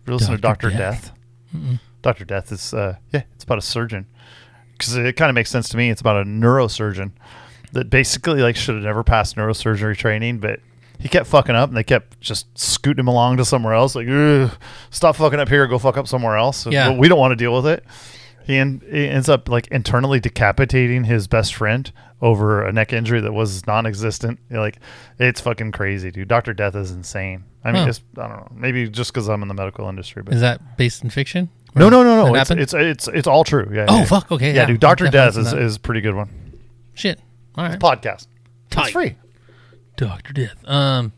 [0.07, 0.69] You listen to Dr.
[0.69, 1.13] Doctor Death?
[1.53, 1.81] Death.
[2.03, 4.07] Doctor Death is uh, yeah, it's about a surgeon
[4.73, 5.91] because it kind of makes sense to me.
[5.91, 7.11] It's about a neurosurgeon
[7.73, 10.61] that basically like should have never passed neurosurgery training, but
[10.99, 13.95] he kept fucking up, and they kept just scooting him along to somewhere else.
[13.95, 14.07] Like,
[14.91, 16.67] stop fucking up here, go fuck up somewhere else.
[16.67, 16.91] Yeah.
[16.91, 17.85] But we don't want to deal with it.
[18.45, 21.91] He, en- he ends up like internally decapitating his best friend
[22.23, 24.39] over a neck injury that was non-existent.
[24.49, 24.79] You're like,
[25.19, 26.29] it's fucking crazy, dude.
[26.29, 27.45] Doctor Death is insane.
[27.65, 27.89] I mean, Huh.
[27.89, 28.49] it's, I don't know.
[28.55, 31.49] Maybe just because I'm in the medical industry, but Is that based in fiction?
[31.75, 32.33] no, no, no, no.
[32.33, 32.61] That It's, happened?
[32.63, 33.69] it's it's it's all true.
[33.73, 33.87] Yeah.
[33.89, 34.05] Oh, yeah.
[34.05, 34.67] fuck, okay, Yeah, yeah.
[34.67, 34.81] dude.
[34.81, 36.31] Doctor Death is, is a pretty good one.
[36.95, 37.21] Shit.
[37.57, 37.79] All right.
[37.81, 38.29] Podcast.
[38.71, 38.85] Tight.
[38.85, 39.17] It's free.
[39.97, 40.57] Doctor Death.
[40.69, 41.13] Um.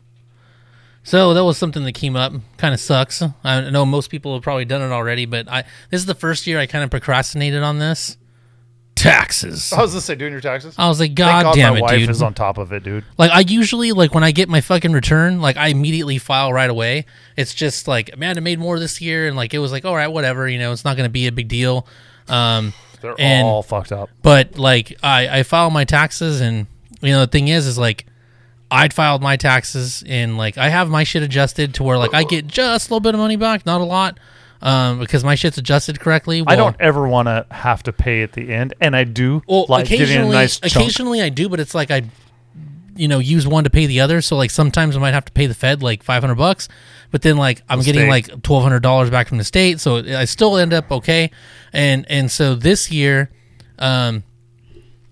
[1.03, 2.33] So that was something that came up.
[2.57, 3.23] Kind of sucks.
[3.43, 6.45] I know most people have probably done it already, but I this is the first
[6.45, 8.17] year I kind of procrastinated on this.
[8.95, 9.71] Taxes.
[9.71, 10.75] I was gonna say doing your taxes.
[10.77, 12.09] I was like, God, God damn my it, wife dude.
[12.09, 13.05] is on top of it, dude.
[13.17, 16.69] Like I usually like when I get my fucking return, like I immediately file right
[16.69, 17.05] away.
[17.37, 19.95] It's just like, man, I made more this year, and like it was like, all
[19.95, 21.87] right, whatever, you know, it's not gonna be a big deal.
[22.27, 24.09] Um, They're And- all fucked up.
[24.21, 26.67] but like I I file my taxes, and
[27.01, 28.05] you know the thing is, is like
[28.71, 32.23] I'd filed my taxes, and like I have my shit adjusted to where like I
[32.23, 34.19] get just a little bit of money back, not a lot,
[34.61, 36.43] um, because my shit's adjusted correctly.
[36.45, 39.65] I don't ever want to have to pay at the end, and I do Well,
[39.69, 40.75] like getting a occasionally, nice chunk.
[40.75, 42.03] occasionally I do, but it's like I,
[42.95, 44.21] you know, use one to pay the other.
[44.21, 46.67] So like sometimes I might have to pay the Fed like five hundred bucks,
[47.09, 48.09] but then like I'm The getting state.
[48.33, 51.31] like twelve hundred dollars back from the state, so I still end up okay.
[51.73, 53.31] And and so this year,
[53.79, 54.23] um,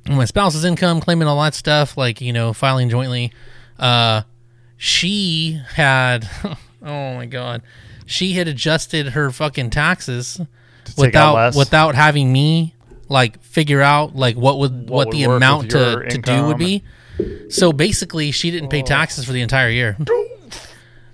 [0.10, 3.32] my spouse's income, claiming all that stuff, like you know, filing jointly,
[3.80, 4.22] uh,
[4.78, 7.62] she had, oh my god,
[8.06, 10.40] she had adjusted her fucking taxes
[10.98, 12.74] without without having me
[13.10, 16.84] like figure out like what would what, would the amount to, to do would be.
[17.50, 19.98] So basically, she didn't pay taxes for the entire year.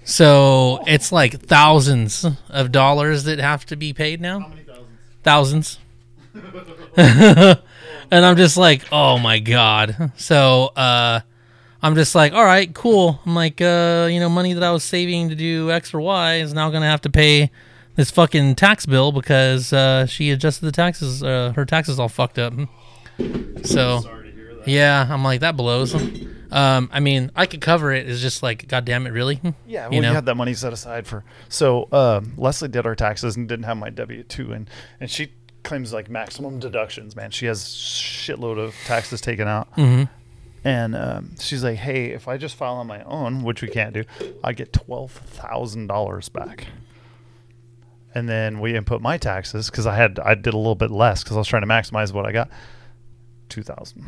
[0.06, 4.52] So it's like thousands of dollars that have to be paid now.
[5.24, 5.80] Thousands.
[8.12, 10.12] and I'm just like, oh my god.
[10.18, 11.22] So uh,
[11.82, 13.20] I'm just like, all right, cool.
[13.26, 16.36] I'm like, uh, you know, money that I was saving to do X or Y
[16.36, 17.52] is now gonna have to pay
[17.96, 21.24] this fucking tax bill because uh, she adjusted the taxes.
[21.24, 22.54] Uh, her taxes all fucked up.
[23.64, 24.02] So
[24.66, 25.94] yeah, I'm like that blows.
[26.54, 28.08] Um, I mean, I could cover it.
[28.08, 29.42] It's just like, god damn it, really?
[29.66, 31.24] Yeah, well, you you, had that money set aside for.
[31.50, 35.32] So um, Leslie did our taxes and didn't have my W two, and and she
[35.64, 37.16] claims like maximum deductions.
[37.16, 40.10] Man, she has shitload of taxes taken out, Mhm.
[40.64, 43.94] and um, she's like, "Hey, if I just file on my own, which we can't
[43.94, 44.04] do,
[44.44, 46.68] I get twelve thousand dollars back."
[48.16, 51.24] And then we input my taxes because I had I did a little bit less
[51.24, 52.50] because I was trying to maximize what I got.
[53.50, 54.06] Two thousand.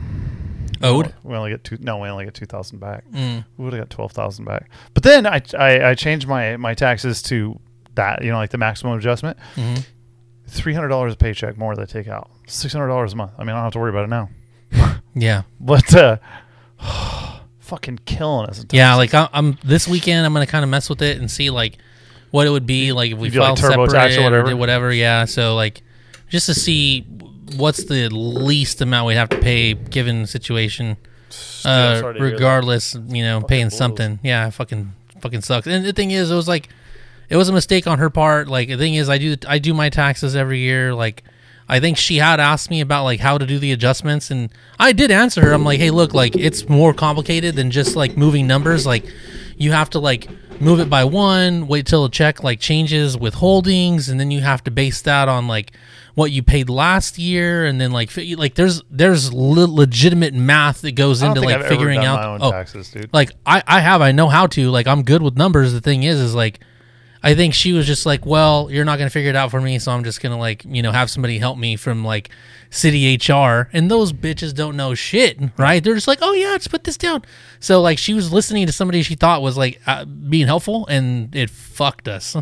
[0.84, 1.14] Owed?
[1.24, 1.78] We only get two.
[1.80, 3.04] No, we only get two thousand back.
[3.12, 3.46] Mm.
[3.58, 4.70] We would have got twelve thousand back.
[4.94, 7.60] But then I, I I changed my my taxes to
[7.96, 8.24] that.
[8.24, 9.38] You know, like the maximum adjustment.
[9.56, 9.76] hmm
[10.48, 12.30] Three hundred dollars a paycheck more they take out.
[12.48, 13.32] Six hundred dollars a month.
[13.38, 14.30] I mean, I don't have to worry about it now.
[15.18, 15.44] Yeah.
[15.62, 16.18] But uh,
[17.60, 18.66] fucking killing us.
[18.72, 20.26] Yeah, like I, I'm this weekend.
[20.26, 21.78] I'm gonna kind of mess with it and see like
[22.32, 24.50] what it would be like if we do, like, filed TurboTax or whatever?
[24.50, 24.92] did whatever.
[24.92, 25.82] Yeah, so like
[26.28, 27.04] just to see
[27.56, 30.98] what's the least amount we'd have to pay given the situation.
[31.64, 32.34] Uh, sorry to hear that.
[32.34, 33.78] regardless, you know, paying blows.
[33.78, 34.20] something.
[34.22, 35.66] Yeah, fucking fucking sucks.
[35.68, 36.70] And the thing is, it was like
[37.30, 38.48] it was a mistake on her part.
[38.48, 40.94] Like the thing is, I do I do my taxes every year.
[40.94, 41.24] Like
[41.68, 44.92] I think she had asked me about like how to do the adjustments, and I
[44.92, 45.54] did answer her.
[45.54, 48.86] I'm like, hey, look, like it's more complicated than just like moving numbers.
[48.86, 49.06] Like
[49.58, 50.28] you have to like
[50.62, 54.64] move it by one, wait till a check like changes withholdings, and then you have
[54.66, 55.72] to base that on like
[56.14, 60.82] what you paid last year, and then like fi- like there's there's le- legitimate math
[60.82, 62.42] that goes into like I've figuring out.
[62.42, 63.10] oh, taxes, dude.
[63.12, 66.04] like I, I have i know how to like i'm good with numbers the thing
[66.04, 66.62] is is like
[67.26, 69.60] i think she was just like well you're not going to figure it out for
[69.60, 72.30] me so i'm just going to like you know have somebody help me from like
[72.70, 75.82] city hr and those bitches don't know shit right?
[75.84, 77.24] They're just like oh yeah just put this down.
[77.60, 81.34] So like she was listening to somebody she thought was like uh, being helpful and
[81.36, 82.36] it fucked us.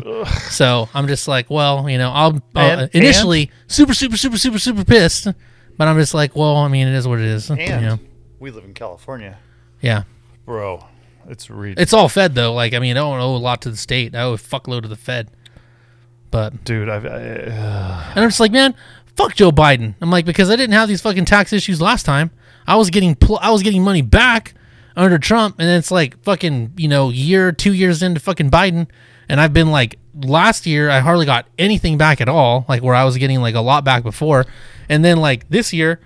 [0.50, 4.58] So i'm just like well you know i'll, I'll And- initially super super super super
[4.58, 5.28] super pissed
[5.76, 7.50] but i'm just like well i mean it is what it is.
[7.50, 7.98] And you know?
[8.40, 9.38] we live in California,
[9.80, 10.02] yeah.
[10.44, 10.84] Bro.
[11.28, 11.82] It's ridiculous.
[11.82, 12.52] It's all Fed though.
[12.52, 14.14] Like I mean, I don't owe a lot to the state.
[14.14, 15.30] I owe a fuckload to the Fed.
[16.30, 16.88] But dude.
[16.88, 18.74] I've, I, uh, and I'm just like, man,
[19.16, 19.94] fuck Joe Biden.
[20.00, 22.30] I'm like because I didn't have these fucking tax issues last time.
[22.66, 24.54] I was getting pl- I was getting money back
[24.96, 28.88] under Trump, and then it's like fucking you know year two years into fucking Biden,
[29.28, 32.64] and I've been like last year I hardly got anything back at all.
[32.68, 34.44] Like where I was getting like a lot back before,
[34.88, 36.00] and then like this year.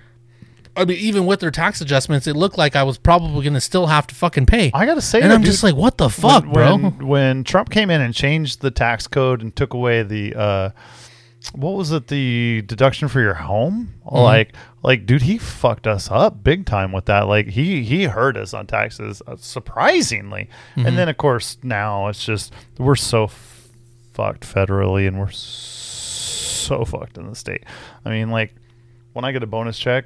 [0.79, 3.61] I mean, even with their tax adjustments, it looked like I was probably going to
[3.61, 4.71] still have to fucking pay.
[4.73, 6.77] I gotta say, and though, I'm dude, just like, what the fuck, when, bro?
[6.77, 10.69] When, when Trump came in and changed the tax code and took away the uh,
[11.53, 13.93] what was it, the deduction for your home?
[14.05, 14.17] Mm-hmm.
[14.17, 17.27] Like, like, dude, he fucked us up big time with that.
[17.27, 20.49] Like, he he hurt us on taxes uh, surprisingly.
[20.75, 20.85] Mm-hmm.
[20.85, 23.69] And then of course now it's just we're so f-
[24.13, 27.63] fucked federally and we're so fucked in the state.
[28.05, 28.53] I mean, like
[29.13, 30.05] when I get a bonus check,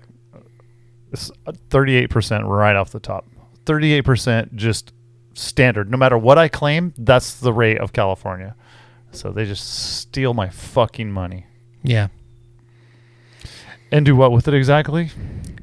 [1.13, 3.25] it's uh, thirty-eight percent right off the top.
[3.65, 4.91] Thirty-eight percent just
[5.33, 5.89] standard.
[5.89, 8.55] No matter what I claim, that's the rate of California.
[9.11, 11.45] So they just steal my fucking money
[11.83, 12.07] yeah.
[13.91, 15.11] and do what with it exactly?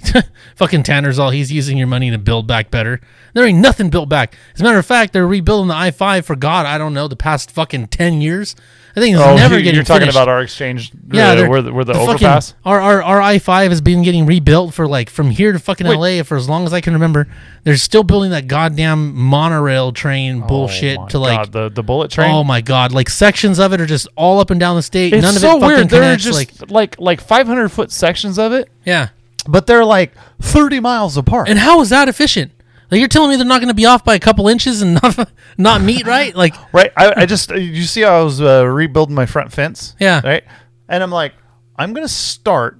[0.56, 3.00] fucking Tanner's all he's using your money to build back better.
[3.34, 4.36] There ain't nothing built back.
[4.54, 7.08] As a matter of fact, they're rebuilding the I five for God, I don't know,
[7.08, 8.54] the past fucking ten years.
[8.96, 10.16] I think it's never Oh, you- getting you're talking finished.
[10.16, 12.54] about our exchange, yeah, uh, where the, where the, fucking- overpass.
[12.64, 15.86] our, our our I five has been getting rebuilt for like from here to fucking
[15.86, 16.18] Wait.
[16.18, 17.28] LA for as long as I can remember.
[17.62, 21.36] They're still building that goddamn monorail train bullshit oh my to like.
[21.38, 22.30] God, the the bullet train.
[22.32, 22.92] Oh my god!
[22.92, 25.12] Like sections of it are just all up and down the state.
[25.12, 25.88] it's None of so it fucking weird.
[25.90, 26.24] There are connects.
[26.24, 29.10] just like, like like 500 foot sections of it, yeah.
[29.46, 31.48] but they're like 30 miles apart.
[31.48, 32.52] And how is that efficient?
[32.90, 34.94] Like you're telling me they're not going to be off by a couple inches and
[35.02, 36.34] not not meet right?
[36.34, 36.92] Like Right.
[36.96, 39.94] I, I just you see how I was uh, rebuilding my front fence.
[40.00, 40.20] Yeah.
[40.24, 40.44] Right.
[40.88, 41.34] And I'm like,
[41.76, 42.78] I'm gonna start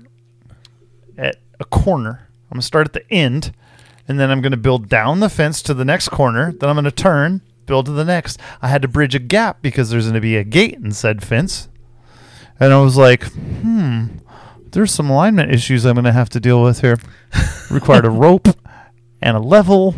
[1.17, 2.29] at a corner.
[2.51, 3.55] I'm gonna start at the end,
[4.09, 6.53] and then I'm gonna build down the fence to the next corner.
[6.53, 8.41] Then I'm gonna turn, build to the next.
[8.61, 11.69] I had to bridge a gap because there's gonna be a gate in said fence,
[12.59, 14.07] and I was like, hmm,
[14.73, 16.99] there's some alignment issues I'm gonna have to deal with here.
[17.71, 18.49] Required a rope
[19.23, 19.95] and a level,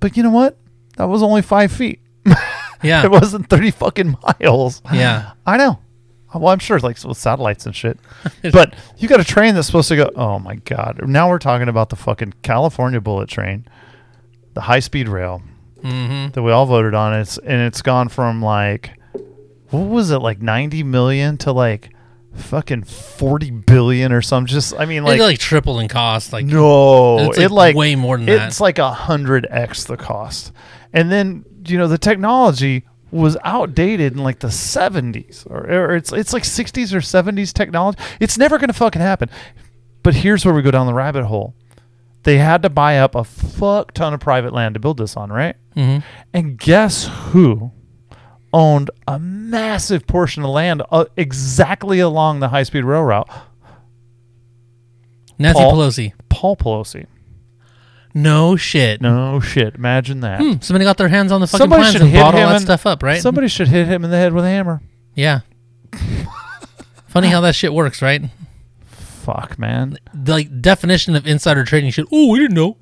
[0.00, 0.58] but you know what?
[0.96, 2.00] That was only five feet.
[2.82, 4.82] yeah, It wasn't 30 fucking miles.
[4.92, 5.32] yeah.
[5.46, 5.78] I know.
[6.34, 7.98] Well, I'm sure, like with satellites and shit.
[8.52, 10.10] but you got a train that's supposed to go.
[10.14, 11.00] Oh my god!
[11.08, 13.66] Now we're talking about the fucking California bullet train,
[14.54, 15.42] the high speed rail
[15.82, 16.32] Mm-hmm.
[16.32, 17.14] that we all voted on.
[17.14, 18.90] It's and it's gone from like,
[19.70, 21.94] what was it like 90 million to like,
[22.38, 24.46] fucking 40 billion or something.
[24.52, 26.32] Just I mean Like, like, it like tripled in cost.
[26.32, 28.48] Like no, it's it like like way more than that.
[28.48, 30.52] it's like a hundred x the cost,
[30.92, 36.12] and then you know the technology was outdated in like the 70s or, or it's
[36.12, 37.98] it's like 60s or 70s technology.
[38.20, 39.30] It's never gonna fucking happen.
[40.02, 41.54] But here's where we go down the rabbit hole.
[42.24, 45.30] They had to buy up a fuck ton of private land to build this on,
[45.30, 45.56] right?
[45.76, 46.02] Mhm.
[46.34, 47.72] And guess who
[48.52, 53.28] owned a massive portion of land uh, exactly along the high speed rail route?
[55.38, 56.12] Nancy Paul- Pelosi.
[56.28, 57.06] Paul Pelosi.
[58.14, 59.00] No shit.
[59.00, 59.74] No shit.
[59.76, 60.40] Imagine that.
[60.40, 62.62] Hmm, somebody got their hands on the fucking Somebody plans and bought all that in-
[62.62, 63.20] stuff up, right?
[63.20, 64.80] Somebody should hit him in the head with a hammer.
[65.14, 65.40] yeah.
[67.06, 68.22] Funny how that shit works, right?
[68.86, 69.96] Fuck, man.
[70.12, 72.06] The like, definition of insider trading shit.
[72.12, 72.76] Oh, we didn't know.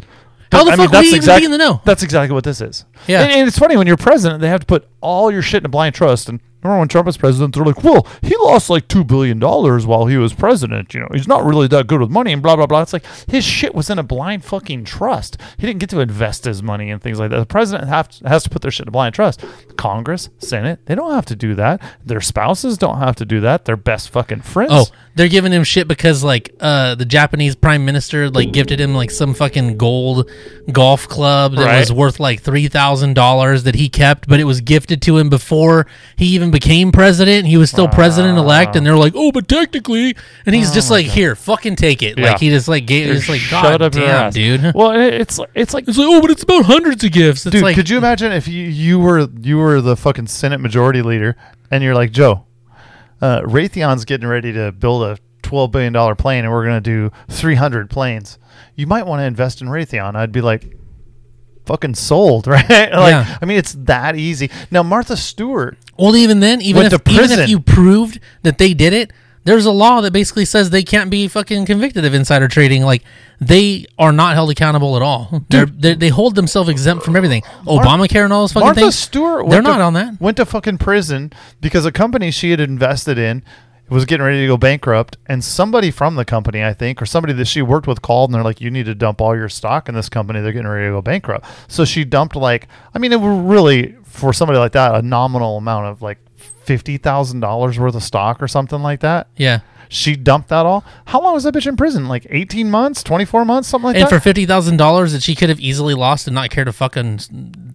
[0.53, 1.81] How the I fuck mean, he even exact- be in the know?
[1.85, 2.85] That's exactly what this is.
[3.07, 3.23] Yeah.
[3.23, 5.67] And, and it's funny when you're president, they have to put all your shit in
[5.67, 6.29] a blind trust.
[6.29, 10.07] And remember when Trump was president, they're like, well, he lost like $2 billion while
[10.07, 10.95] he was president.
[10.95, 12.83] You know, he's not really that good with money and blah, blah, blah.
[12.83, 15.39] It's like his shit was in a blind fucking trust.
[15.59, 17.39] He didn't get to invest his money and things like that.
[17.39, 19.45] The president have to, has to put their shit in a blind trust.
[19.77, 21.81] Congress, Senate, they don't have to do that.
[22.05, 23.65] Their spouses don't have to do that.
[23.65, 24.73] Their best fucking friends.
[24.73, 28.95] Oh, they're giving him shit because like uh the Japanese prime minister like gifted him
[28.95, 30.31] like some fucking gold
[30.73, 31.79] golf club that Right.
[31.81, 35.29] was worth like three thousand dollars that he kept, but it was gifted to him
[35.31, 37.47] before he even became president.
[37.47, 40.17] He was still president elect, and they're like, oh, but technically,
[40.47, 42.15] and he's just like, here, fucking take it.
[42.19, 42.31] Oh Yeah.
[42.31, 44.35] Like he just like gave, it's like, Shut god up your damn, ass.
[44.35, 44.73] dude.
[44.75, 47.45] Well, it- it's it's like It's like, oh, but it's about hundreds of gifts.
[47.45, 50.59] It's Dude, like, could you imagine if you, you were you were the fucking Senate
[50.61, 51.37] Majority Leader
[51.71, 52.47] and you're like Joe,
[53.21, 57.11] uh, Raytheon's getting ready to build a twelve billion dollar plane and we're gonna do
[57.29, 58.39] three hundred planes.
[58.75, 60.17] You might want to invest in Raytheon.
[60.17, 60.76] I'd be like,
[61.67, 62.69] fucking sold, right?
[62.69, 63.39] like, Yeah.
[63.41, 64.51] I mean, it's that easy.
[64.71, 65.77] Now, Martha Stewart.
[65.99, 69.13] Well, even then, even if even if you proved that they did it,
[69.45, 72.83] there's a law that basically says they can't be fucking convicted of insider trading.
[72.83, 73.03] Like
[73.41, 75.45] they are not held accountable at all.
[75.49, 77.43] They're, they're they hold themselves exempt from everything.
[77.65, 78.77] Obamacare and all those fucking things.
[78.77, 78.99] Martha things.
[78.99, 79.49] Stewart.
[79.49, 80.21] they're went not on that.
[80.21, 83.45] Went to fucking prison because a company she had invested in
[83.89, 87.33] was getting ready to go bankrupt, and somebody from the company, I think, or somebody
[87.35, 89.89] that she worked with, called and they're like, "You need to dump all your stock
[89.89, 90.41] in this company.
[90.41, 93.95] They're getting ready to go bankrupt." So she dumped like, I mean, it was really
[94.05, 98.43] for somebody like that a nominal amount of like fifty thousand dollars worth of stock
[98.43, 99.29] or something like that.
[99.37, 99.61] Yeah.
[99.89, 100.85] She dumped that all.
[101.05, 102.09] How long was that bitch in prison?
[102.09, 104.13] Like eighteen months, twenty four months, something like And that.
[104.13, 106.73] And for fifty thousand dollars that she could have easily lost and not cared a
[106.73, 107.19] fucking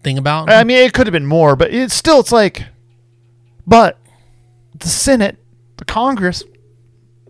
[0.04, 0.50] thing about.
[0.50, 2.65] I mean, it could have been more, but it's still, it's like,
[3.65, 3.97] but
[4.78, 5.38] the Senate,
[5.82, 6.44] the Congress,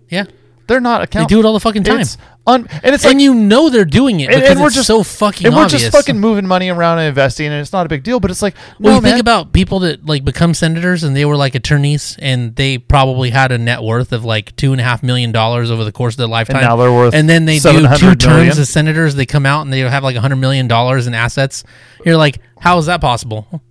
[0.09, 0.25] yeah.
[0.67, 1.29] they're not accountable.
[1.29, 2.01] They do it all the fucking time.
[2.01, 4.67] It's un- and it's like, and you know they're doing it and, because and we're
[4.67, 5.83] it's just so fucking and we're obvious.
[5.83, 8.19] just fucking moving money around and investing, and it's not a big deal.
[8.19, 9.11] But it's like, Well, no, you man.
[9.13, 13.29] think about people that like become senators and they were like attorneys and they probably
[13.29, 16.15] had a net worth of like two and a half million dollars over the course
[16.15, 16.61] of their lifetime.
[16.61, 18.59] now they're worth And then they do 700 two terms million.
[18.59, 19.15] as senators.
[19.15, 21.63] They come out and they have like a hundred million dollars in assets.
[22.05, 23.61] You're like, how is that possible?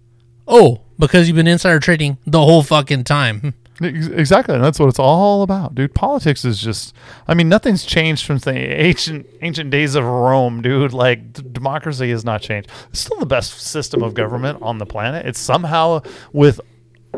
[0.49, 3.55] Oh, because you've been insider trading the whole fucking time.
[3.83, 5.95] Ex- Exactly, and that's what it's all about, dude.
[5.95, 6.95] Politics is just,
[7.27, 10.93] I mean, nothing's changed from the ancient ancient days of Rome, dude.
[10.93, 12.69] Like d- democracy has not changed.
[12.90, 15.27] It's still the best system of government on the planet.
[15.27, 16.61] It's somehow with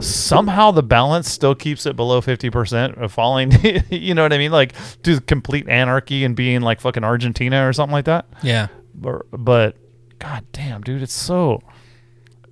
[0.01, 3.53] somehow the balance still keeps it below 50% of falling
[3.91, 4.73] you know what i mean like
[5.03, 8.69] to complete anarchy and being like fucking argentina or something like that Yeah.
[9.05, 9.77] or, but
[10.19, 11.61] god damn dude it's so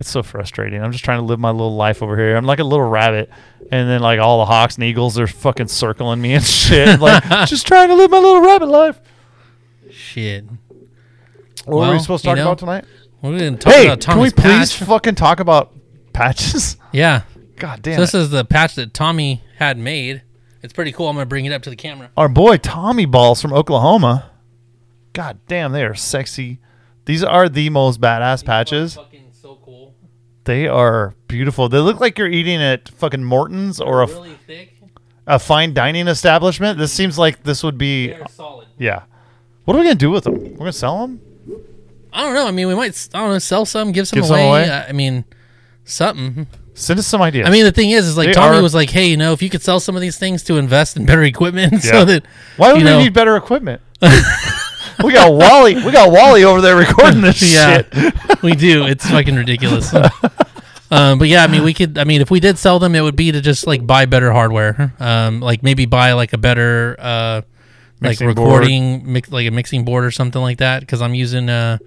[0.00, 2.58] it's so frustrating i'm just trying to live my little life over here i'm like
[2.58, 3.30] a little rabbit
[3.70, 7.22] and then like all the hawks and eagles are fucking circling me and shit like
[7.46, 8.98] just trying to live my little rabbit life
[9.90, 10.44] Shit.
[11.66, 12.84] what were we supposed to you talk know, about tonight
[13.22, 14.88] We're gonna talk hey about can we please patch.
[14.88, 15.72] fucking talk about
[16.12, 17.22] patches yeah.
[17.56, 18.18] god damn So this it.
[18.20, 20.22] is the patch that Tommy had made.
[20.62, 21.08] It's pretty cool.
[21.08, 22.10] I'm gonna bring it up to the camera.
[22.16, 24.30] our boy tommy balls from oklahoma
[25.12, 26.58] god damn they are sexy
[27.06, 29.30] these are the most badass patches Fucking so cool.
[30.50, 34.74] They are beautiful they look like you're eating at fucking morton's or a, Really thick.
[35.28, 38.66] a fine dining establishment this seems like this would be They're solid.
[38.76, 39.02] Yeah.
[39.64, 40.34] What are we gonna do with them?
[40.42, 41.20] We're gonna sell them.
[42.12, 42.48] I don't know.
[42.48, 43.08] I mean, we might.
[43.14, 43.38] I don't know.
[43.38, 44.48] Sell some, give some Give some away.
[44.64, 44.68] away?
[44.70, 45.24] Uh, I mean,
[45.84, 46.48] something.
[46.74, 47.46] Send us some ideas.
[47.46, 49.32] I mean, the thing is, is like They Tommy are- was like, "Hey, you know,
[49.32, 51.90] if you could sell some of these things to invest in better equipment, Yeah.
[51.92, 52.24] so that
[52.56, 53.80] why would you we know, need better equipment?
[55.04, 55.74] we got Wally.
[55.74, 57.82] We got Wally over there recording this Yeah.
[57.82, 58.42] shit.
[58.42, 58.84] we do.
[58.86, 59.92] It's fucking ridiculous.
[60.90, 61.98] um, but yeah, I mean, we could.
[61.98, 64.32] I mean, if we did sell them, it would be to just like buy better
[64.32, 64.94] hardware.
[64.98, 67.42] Um, like maybe buy like a better uh,
[68.00, 70.80] like Mixing recording, mix, like a mixing board or something like that.
[70.80, 71.78] Because I'm using uh.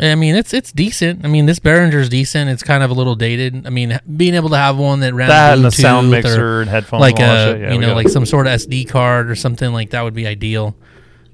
[0.00, 1.24] I mean, it's it's decent.
[1.24, 2.50] I mean, this Behringer's decent.
[2.50, 3.66] It's kind of a little dated.
[3.66, 6.10] I mean, being able to have one that ran That and the Bluetooth sound or
[6.10, 7.00] mixer and headphones.
[7.00, 7.60] like and a shit.
[7.62, 10.14] Yeah, you know got- like some sort of SD card or something like that would
[10.14, 10.76] be ideal.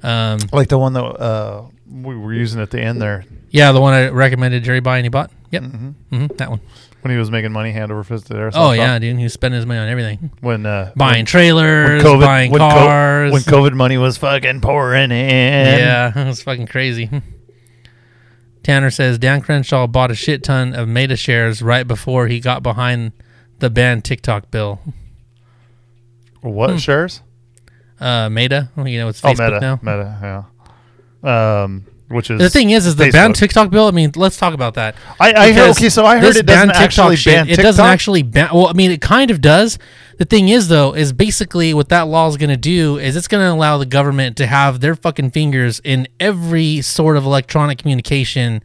[0.05, 3.81] Um, like the one that uh, we were using at the end there yeah, the
[3.81, 5.31] one I recommended Jerry buy and he bought.
[5.51, 5.89] Yep, Mm-hmm.
[6.17, 6.61] hmm that one.
[7.03, 8.53] when he was making money hand over fist at Airsoft.
[8.57, 12.03] Oh yeah, dude, he was spending his money on everything, When uh, buying when, trailers,
[12.03, 13.33] when COVID, buying when, co- cars.
[13.33, 15.79] when COVID money was fucking pouring in.
[15.79, 17.09] yeah, it was fucking crazy.
[18.65, 22.63] Tanner says Dan Crenshaw bought a shit ton of Meta shares right before he got
[22.63, 23.13] behind
[23.61, 24.81] the ban TikTok bill.
[26.41, 26.77] What Hmm.
[26.79, 27.21] shares?
[28.05, 29.61] Uh, Meta, you know, it's Oh, Facebook Meta.
[29.61, 29.79] now.
[29.83, 30.45] Meta.
[31.25, 31.65] Yeah.
[31.65, 31.87] Um.
[32.09, 33.13] which is The thing is, is the Facebook.
[33.13, 33.89] ban TikTok bill.
[33.89, 34.95] I mean, let's talk about that.
[35.19, 37.57] I- I heard- okay, so I heard it doesn't ban TikTok actually shit, ban It
[37.57, 38.51] doesn't actually ban.
[38.53, 39.79] Well, I mean, it kind of does.
[40.19, 43.27] The thing is, though, is basically what that law is going to do is it's
[43.27, 47.79] going to allow the government to have their fucking fingers in every sort of electronic
[47.79, 48.63] communication,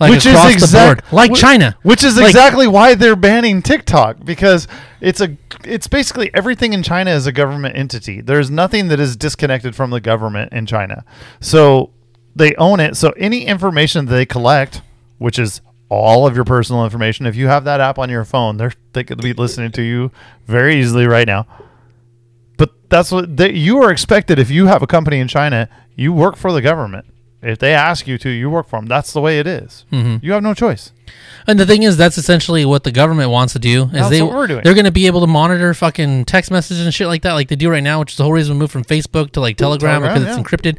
[0.00, 1.76] like which is exact, like wh- China.
[1.82, 4.68] Which is Like- exactly why they're banning TikTok because
[5.00, 8.20] it's a it's basically everything in China is a government entity.
[8.20, 11.04] There's nothing that is disconnected from the government in China.
[11.40, 11.90] So
[12.34, 12.96] they own it.
[12.96, 14.82] So any information they collect,
[15.18, 18.56] which is all of your personal information, if you have that app on your phone,
[18.58, 20.10] they're they could be listening to you
[20.46, 21.46] very easily right now.
[22.58, 26.12] But that's what that you are expected if you have a company in China, you
[26.12, 27.06] work for the government.
[27.46, 28.86] If they ask you to, you work for them.
[28.86, 29.84] That's the way it is.
[29.92, 30.24] Mm-hmm.
[30.24, 30.92] You have no choice.
[31.46, 33.84] And the thing is, that's essentially what the government wants to do.
[33.84, 34.62] Is That's they what we're doing.
[34.64, 37.48] they're going to be able to monitor fucking text messages and shit like that, like
[37.48, 39.56] they do right now, which is the whole reason we moved from Facebook to like
[39.56, 40.78] Telegram, Telegram, because it's encrypted.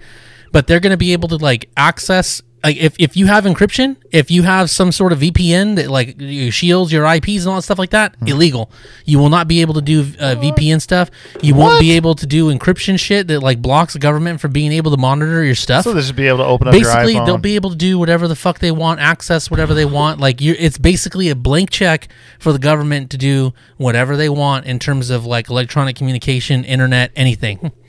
[0.51, 2.41] But they're going to be able to like access.
[2.67, 6.17] Like if, if you have encryption, if you have some sort of VPN that like
[6.51, 8.27] shields your IPs and all that stuff like that, Hmm.
[8.27, 8.69] illegal.
[9.05, 11.09] You will not be able to do uh, VPN stuff.
[11.41, 14.71] You won't be able to do encryption shit that like blocks the government from being
[14.73, 17.21] able to monitor your stuff So they should be able to open up basically your
[17.21, 17.25] iPhone.
[17.25, 20.41] they'll be able to do whatever the fuck they want access whatever they want like
[20.41, 22.07] you it's basically a blank check
[22.39, 27.11] for the government to do whatever they want in terms of like electronic communication internet
[27.15, 27.71] anything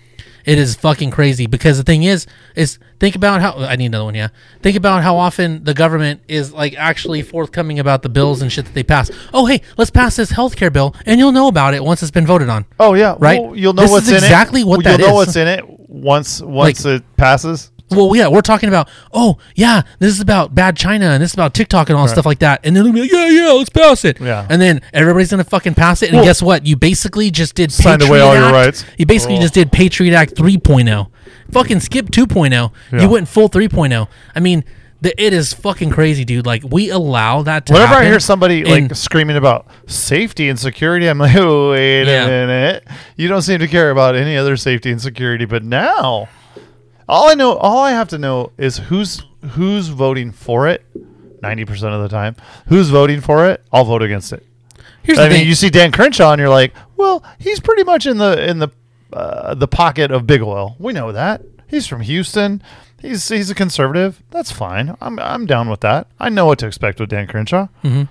[0.48, 2.26] it is fucking crazy because the thing is
[2.56, 4.28] is think about how i need another one yeah
[4.62, 8.64] think about how often the government is like actually forthcoming about the bills and shit
[8.64, 11.84] that they pass oh hey let's pass this healthcare bill and you'll know about it
[11.84, 13.40] once it's been voted on oh yeah, right?
[13.42, 14.66] Well, you'll know This what's is in exactly it.
[14.66, 15.26] what you'll know is.
[15.26, 17.70] what's in it once once it passes.
[17.90, 21.34] Well, yeah, we're talking about, oh, yeah, this is about bad China and this is
[21.34, 22.60] about TikTok and all stuff like that.
[22.64, 24.20] And then they'll be like, yeah, yeah, let's pass it.
[24.20, 24.46] Yeah.
[24.50, 26.08] And then everybody's going to fucking pass it.
[26.10, 26.66] And Well- guess what?
[26.66, 28.84] You basically just did Signed Patriot away all your rights.
[28.98, 29.40] You basically Oh.
[29.40, 31.08] just did Patriot Act 3.0.
[31.50, 32.72] Fucking skip 2.0.
[32.92, 33.00] Yeah.
[33.02, 34.06] You went full 3.0.
[34.34, 34.64] I mean,
[35.00, 36.44] the, it is fucking crazy, dude.
[36.44, 41.06] Like, we allow that to Whenever I hear somebody like screaming about safety and security,
[41.06, 42.24] I'm like, wait Yeah.
[42.24, 42.88] a minute.
[43.16, 46.28] You don't seem to care about any other safety and security, but now,
[47.08, 50.84] all I know, all I have to know is who's who's voting for it.
[51.42, 52.36] Ninety percent of the time,
[52.66, 53.62] who's voting for it?
[53.72, 54.44] I'll vote against it.
[55.02, 55.48] here's I the mean, thing.
[55.48, 58.68] you see Dan Crenshaw, and you're like, well, he's pretty much in the in the
[59.12, 60.76] uh, the pocket of big oil.
[60.78, 62.62] We know that he's from Houston.
[63.00, 64.20] He's he's a conservative.
[64.30, 64.96] That's fine.
[65.00, 66.08] I'm I'm down with that.
[66.18, 67.68] I know what to expect with Dan Crenshaw.
[67.84, 68.04] Mm-hmm.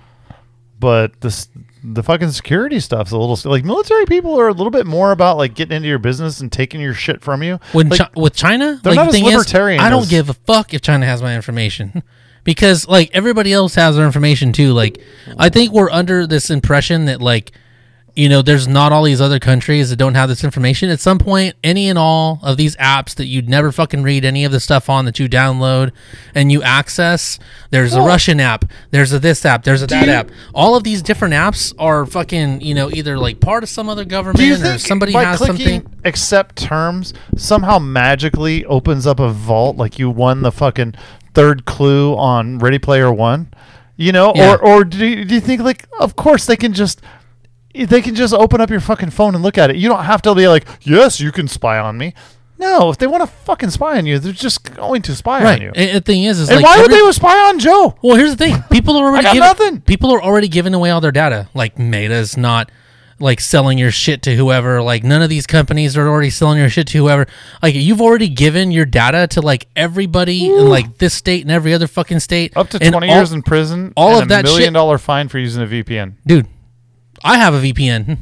[0.80, 1.48] But this
[1.84, 5.36] the fucking security stuff's a little like military people are a little bit more about
[5.36, 7.58] like getting into your business and taking your shit from you.
[7.72, 10.10] when Like, Chi- with China, they're like not the as libertarian is, I don't as-
[10.10, 12.02] give a fuck if China has my information
[12.44, 14.72] because like everybody else has their information too.
[14.72, 15.00] Like
[15.38, 17.52] I think we're under this impression that like
[18.14, 20.90] you know there's not all these other countries that don't have this information.
[20.90, 24.44] At some point, any and all of these apps that you'd never fucking read any
[24.44, 25.92] of the stuff on that you download
[26.34, 27.38] and you access,
[27.70, 30.30] there's a Russian app, there's a this app, there's a that you- app.
[30.54, 34.04] All of these different apps are fucking you know either like part of some other
[34.04, 36.00] government Do you or somebody by has clicking something.
[36.04, 40.94] accept terms somehow magically opens up a vault like you won the fucking
[41.34, 43.48] third clue on Ready Player One?
[44.00, 44.52] You know, Yeah.
[44.54, 47.00] or or do you, do you think like of course they can just
[47.74, 49.76] they can just open up your fucking phone and look at it.
[49.76, 52.14] You don't have to be like, "Yes, you can spy on me."
[52.60, 55.56] No, if they want to fucking spy on you, they're just going to spy Right.
[55.58, 55.72] on you.
[55.76, 57.94] And the thing is, is And like why would every- they spy on Joe?
[58.02, 59.80] Well, here's the thing: people are already got giving, nothing.
[59.82, 61.48] people are already giving away all their data.
[61.54, 62.70] Like Meta's not
[63.20, 64.80] like selling your shit to whoever.
[64.82, 67.26] Like none of these companies are already selling your shit to whoever.
[67.62, 71.74] Like you've already given your data to like everybody in like this state and every
[71.74, 72.56] other fucking state.
[72.56, 74.98] Up to twenty all- years in prison, all and of that a million shit- dollar
[74.98, 76.14] fine for using a VPN.
[76.26, 76.46] dude.
[77.24, 78.18] I have a VPN.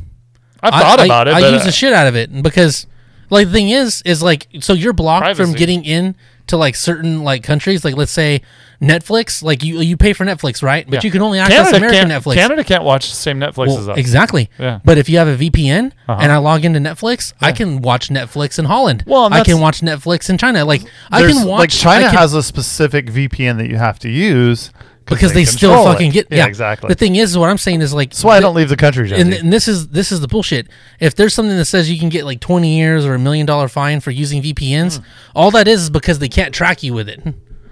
[0.62, 1.34] I've I- thought I, about it.
[1.34, 2.86] I use uh, the shit out of it because,
[3.30, 6.16] like, the thing is, is like, so you're blocked from getting in
[6.48, 7.84] to like certain like countries.
[7.84, 8.40] Like, let's say
[8.80, 9.42] Netflix.
[9.42, 10.86] Like, you you pay for Netflix, right?
[10.86, 11.00] But Yeah.
[11.08, 12.34] you can only access Canada American Netflix.
[12.34, 13.98] Canada can't watch the same Netflix Well, as us.
[13.98, 14.48] exactly.
[14.58, 14.80] Yeah.
[14.84, 16.18] But if you have a VPN Uh-huh.
[16.20, 19.02] and I log into Netflix, I can watch Netflix in Holland.
[19.06, 20.64] Well, I can watch Netflix in China.
[20.64, 24.08] Like I can watch like China can- has a specific VPN that you have to
[24.08, 24.70] use
[25.06, 26.12] because they, still fucking it.
[26.12, 26.88] get yeah, exactly.
[26.88, 29.10] The thing is, what I'm saying is like That's why I don't leave the country,
[29.12, 30.68] and, and this is this is the bullshit.
[31.00, 33.68] If there's something that says you can get like 20 years or a million dollar
[33.68, 35.04] fine for using VPNs, hmm.
[35.34, 37.22] all that is is because they can't track you with it,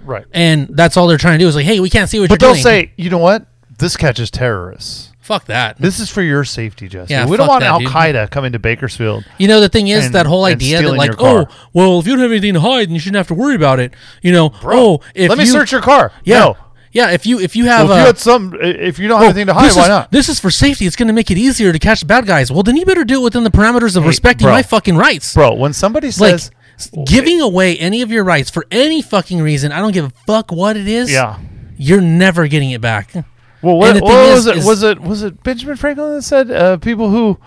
[0.03, 0.25] right.
[0.31, 2.41] and that's all they're trying to do is like, hey, we can't see what But
[2.41, 2.63] you're doing.
[2.63, 3.45] But they'll say, you know what?
[3.77, 5.11] This catches terrorists.
[5.25, 5.79] Fuck that.
[5.79, 7.11] This is for your safety, Jesse.
[7.11, 9.25] Yeah, we don't want Al Qaeda coming to Bakersfield.
[9.39, 12.13] You know, the thing is and- that whole idea that like, oh, well, if you
[12.13, 13.91] don't have anything to hide, then you shouldn't have to worry about it.
[14.21, 16.11] You know, oh, if Let me you, search your car.
[16.23, 16.57] Yeah, No.
[16.95, 17.11] Yeah.
[17.11, 19.25] If you if you Well, have if you uh, had some, if you don't oh,
[19.25, 20.11] have anything to hide, this why is, not?
[20.11, 20.87] This is for safety.
[20.87, 22.51] It's going to make it easier to catch the bad guys.
[22.51, 24.53] Well, then you better do it within the parameters of Hey, respecting bro.
[24.53, 25.33] my fucking rights.
[25.35, 29.71] Bro, when somebody says S- Giving away any of your rights for any fucking reason,
[29.71, 31.11] I don't give a fuck what it is.
[31.11, 31.37] Yeah.
[31.77, 33.13] You're never getting it back.
[33.61, 34.57] Well, what, the what was is- it?
[34.57, 37.37] is- was it was it Benjamin Franklin that said uh, people who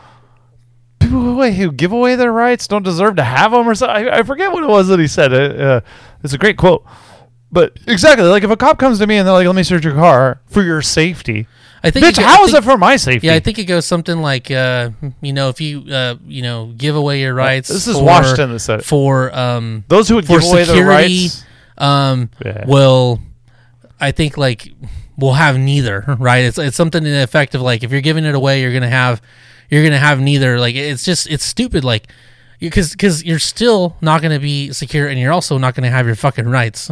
[0.99, 4.09] people who, who give away their rights don't deserve to have them or something?
[4.09, 5.33] I, I forget what it was that he said.
[5.33, 5.81] Uh, uh,
[6.25, 6.85] it's a great quote.
[7.51, 9.85] But exactly, like if a cop comes to me and they're like, "Let me search
[9.85, 11.47] your car for your safety,"
[11.83, 12.05] I think.
[12.05, 13.27] bitch, it, how I is think- it for my safety?
[13.27, 14.91] Yeah, I think it goes something like, uh,
[15.23, 17.69] you know, if you, uh, you know, give away your rights.
[17.69, 18.85] this is for, Washington that said it.
[18.85, 21.45] for um, those who would for give away their security, rights.
[21.79, 22.65] um, Yeah.
[22.67, 23.21] will,
[23.99, 24.71] I think like
[25.17, 26.05] will have neither.
[26.19, 26.45] Right?
[26.45, 28.91] It's it's something in the effect of like if you're giving it away, you're gonna
[28.91, 29.23] have,
[29.71, 30.59] you're gonna have neither.
[30.61, 31.83] Like it's just it's stupid.
[31.83, 32.09] Like
[32.61, 36.15] because because you're still not gonna be secure, and you're also not gonna have your
[36.15, 36.91] fucking rights.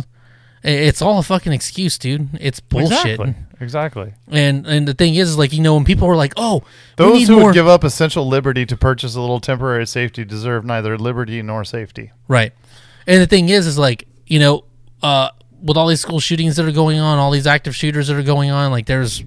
[0.69, 2.29] It's all a fucking excuse, dude.
[2.41, 3.21] It's bullshit.
[3.21, 3.35] Exactly.
[3.61, 4.13] Exactly.
[4.29, 6.65] And and the thing is, is like you know when people are like, oh, we
[6.97, 7.45] Those need who more.
[7.47, 11.65] would give up essential liberty to purchase a little temporary safety deserve neither liberty nor
[11.65, 12.11] safety.
[12.29, 12.53] Right.
[13.07, 14.65] And the thing is, is like, you know,
[15.03, 15.31] uh,
[15.63, 18.23] with all these school shootings that are going on, all these active shooters that are
[18.25, 19.23] going on, like there's,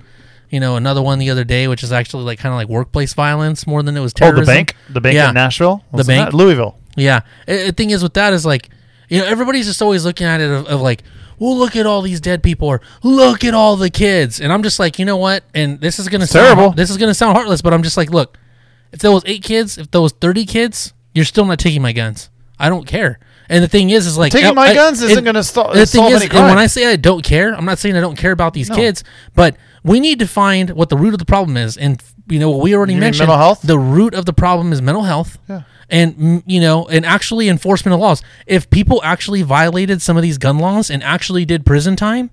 [0.50, 3.14] you know, another one the other day, which is actually like kind of like workplace
[3.14, 4.42] violence more than it was terrorism.
[4.42, 5.30] Oh, the bank, the bank Yeah.
[5.30, 6.32] in Nashville, The bank.
[6.32, 6.38] that?
[6.38, 6.78] Louisville.
[6.98, 7.22] Yeah.
[7.48, 8.70] The thing is with that is like,
[9.08, 11.04] you know, everybody's just always looking at it of, of like,
[11.40, 14.62] well, look at all these dead people, or look at all the kids, and I'm
[14.64, 15.44] just like, you know what?
[15.54, 16.72] And this is gonna sound, terrible.
[16.74, 18.38] This is gonna sound heartless, but I'm just like, look,
[18.92, 21.94] if there was eight kids, if there was thirty kids, you're still not taking my
[21.94, 22.30] guns.
[22.60, 23.20] I don't care.
[23.52, 25.74] And the thing is, is like Taking my I- guns isn't and gonna stop.
[25.74, 27.96] The thing solve is, any and when I say I don't care, I'm not saying
[27.96, 31.20] I don't care about these kids, but we need to find what the root of
[31.20, 31.78] the problem is.
[31.78, 33.28] And you know, what we already You mentioned.
[33.28, 33.62] mental health?
[33.64, 35.38] The root of the problem is mental health.
[35.48, 35.64] Yeah.
[35.90, 38.22] And you know, and actually enforcement of laws.
[38.46, 42.30] If people actually violated some of these gun laws and actually did prison time,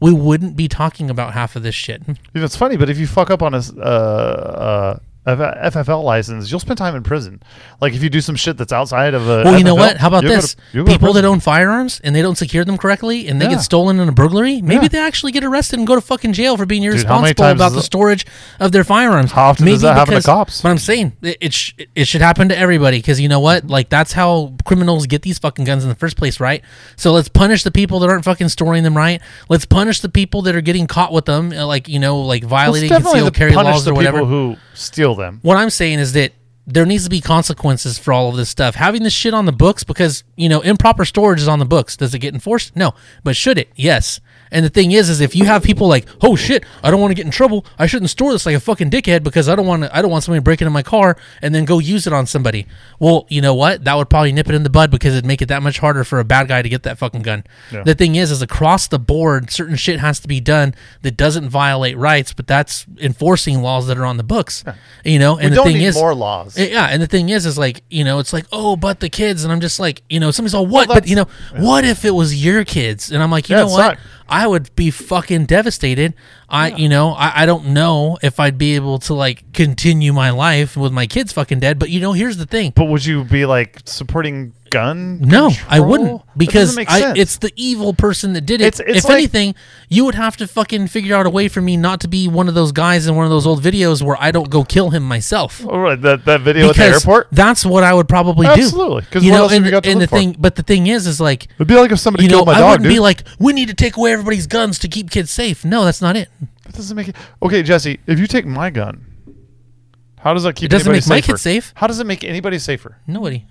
[0.00, 2.02] we wouldn't be talking about half of this shit.
[2.34, 4.98] It's funny, but if you fuck up on a uh, uh,
[5.36, 7.42] FFL license, you'll spend time in prison.
[7.80, 9.42] Like if you do some shit that's outside of a.
[9.44, 9.96] Well, you know what?
[9.98, 10.54] How about this?
[10.54, 13.40] to- you'll go to People that own firearms and they don't secure them correctly and
[13.40, 13.52] they Yeah.
[13.52, 14.88] get stolen in a burglary, maybe Yeah.
[14.88, 17.82] they actually get arrested and go to fucking jail for being irresponsible times about the
[17.82, 18.26] storage
[18.60, 19.32] of their firearms.
[19.32, 20.62] How often maybe does that happen to because- cops?
[20.62, 23.66] But I'm saying it, it, sh- it should happen to everybody because you know what?
[23.66, 26.62] Like that's how criminals get these fucking guns in the first place, right?
[26.96, 29.20] So let's punish the people that aren't fucking storing them right.
[29.48, 32.44] Let's punish the people that are getting caught with them, uh, like you know, like
[32.44, 34.18] violating concealed carry laws or whatever.
[34.18, 35.40] people who steal them.
[35.42, 36.32] What I'm saying is that
[36.66, 38.74] there needs to be consequences for all of this stuff.
[38.74, 41.96] Having this shit on the books because, you know, improper storage is on the books.
[41.96, 42.76] Does it get enforced?
[42.76, 42.94] No.
[43.24, 43.70] But should it?
[43.74, 44.20] Yes.
[44.50, 47.10] And the thing is, is if you have people like, oh shit, I don't want
[47.10, 47.64] to get in trouble.
[47.78, 49.96] I shouldn't store this like a fucking dickhead because I don't want to.
[49.96, 52.66] I don't want somebody breaking in my car and then go use it on somebody.
[52.98, 53.84] Well, you know what?
[53.84, 56.04] That would probably nip it in the bud because it'd make it that much harder
[56.04, 57.44] for a bad guy to get that fucking gun.
[57.70, 61.48] The thing is, is across the board, certain shit has to be done that doesn't
[61.48, 64.64] violate rights, but that's enforcing laws that are on the books.
[65.04, 66.56] You know, and We the don't thing need is, more laws.
[66.58, 69.08] Eh, Yeah, and the thing is, is like you know, it's like oh, but the
[69.08, 71.26] kids, and I'm just like you know, somebody's all what, but you know,
[71.56, 73.10] what if it was your kids?
[73.10, 73.98] And I'm like, you Yeah, know what?
[74.28, 76.14] I would be fucking devastated.
[76.48, 80.30] I, you know, I, I don't know if I'd be able to like continue my
[80.30, 81.78] life with my kids fucking dead.
[81.78, 82.72] But you know, here's the thing.
[82.74, 85.20] But would you be like supporting gun?
[85.20, 88.66] No, I wouldn't because I, it's the evil person that did it.
[88.66, 89.54] It's- it's if like- anything,
[89.88, 92.48] you would have to fucking figure out a way for me not to be one
[92.48, 95.02] of those guys in one of those old videos where I don't go kill him
[95.02, 95.64] myself.
[95.66, 97.28] All right, that that video at the airport.
[97.32, 98.52] that's what I would probably do.
[98.52, 100.16] Absolutely, because you what know, else and, you got to and the for?
[100.16, 102.46] thing, but the thing is, is like It'd be like if somebody you know, killed
[102.48, 102.92] my I dog, wouldn't dude.
[102.94, 105.64] be like, we need to take away everybody's guns to keep kids safe.
[105.64, 106.28] No, that's not it.
[106.64, 107.16] that doesn't make it.
[107.42, 109.04] Okay, Jesse, if you take my gun,
[110.18, 111.32] how does that keep It doesn't anybody make my safer?
[111.32, 111.72] kids safe.
[111.76, 112.96] How does it make anybody safer?
[113.06, 113.46] Nobody.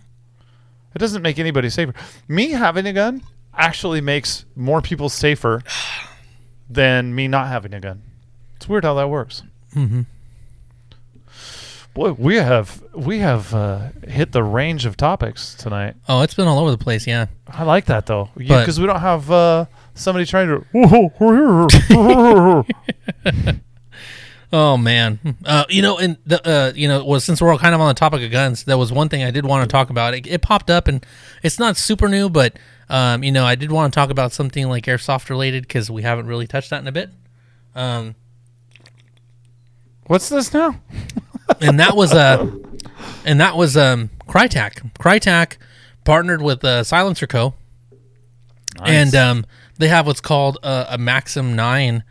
[0.98, 1.94] It doesn't make anybody safer.
[2.28, 3.22] Me having a gun
[3.54, 5.62] actually makes more people safer
[6.72, 8.02] than me not having a gun.
[8.56, 9.44] It's weird how that works.
[9.76, 10.02] Mm-hmm.
[11.94, 15.94] Boy, we have we have uh, hit the range of topics tonight.
[16.10, 17.06] Oh, it's been all over the place.
[17.06, 17.28] Yeah.
[17.48, 20.66] I like that though, because we don't have uh, somebody trying to.
[24.52, 25.20] Oh man.
[25.46, 27.90] Uh, you know, and the uh, you know, well, since we're all kind of on
[27.90, 30.14] the topic of guns, that was one thing I did want to talk about.
[30.14, 31.06] It, it popped up, and
[31.44, 32.58] it's not super new, but
[32.90, 36.02] um, you know, I did want to talk about something like airsoft related because we
[36.04, 37.10] haven't really touched that in a bit.
[37.76, 38.16] Um,
[40.08, 40.80] What's this now?
[41.62, 42.50] and that was uh
[43.26, 44.94] and that was um Krytac.
[44.94, 45.58] Krytac
[46.06, 47.54] partnered with uh, Silencer Co.
[48.84, 49.46] And um
[49.78, 52.04] they have what's called a, a Maxim 9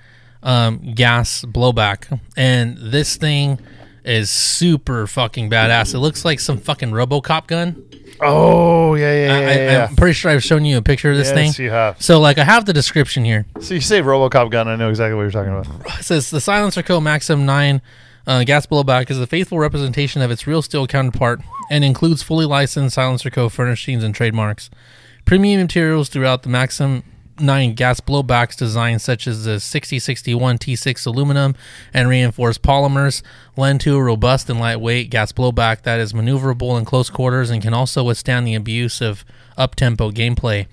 [0.47, 3.59] um gas blowback and this thing
[4.05, 5.93] is super fucking badass.
[5.93, 7.85] It looks like some fucking RoboCop gun.
[8.21, 9.49] Oh yeah, yeah, yeah.
[9.49, 9.87] I, yeah.
[9.91, 11.65] I'm pretty sure I've shown you a picture of this yes, thing.
[11.65, 12.01] you have.
[12.01, 13.45] So like I have the description here.
[13.61, 15.99] So you say RoboCop gun, I know exactly what you're talking about.
[15.99, 17.01] It says the Silencer Co.
[17.01, 17.83] Maxim 9
[18.29, 21.41] Uh, gas blowback is a faithful representation of its real steel counterpart
[21.71, 23.49] and includes fully licensed Silencer Co.
[23.49, 24.71] furnishings and trademarks.
[25.25, 27.03] Premium materials throughout the Maxim
[27.41, 31.55] 9 gas blowbacks designs, such as the 6061 T6 aluminum
[31.93, 33.23] and reinforced polymers,
[33.57, 37.63] lend to a robust and lightweight gas blowback that is maneuverable in close quarters and
[37.63, 39.25] can also withstand the abuse of
[39.57, 40.67] up tempo gameplay.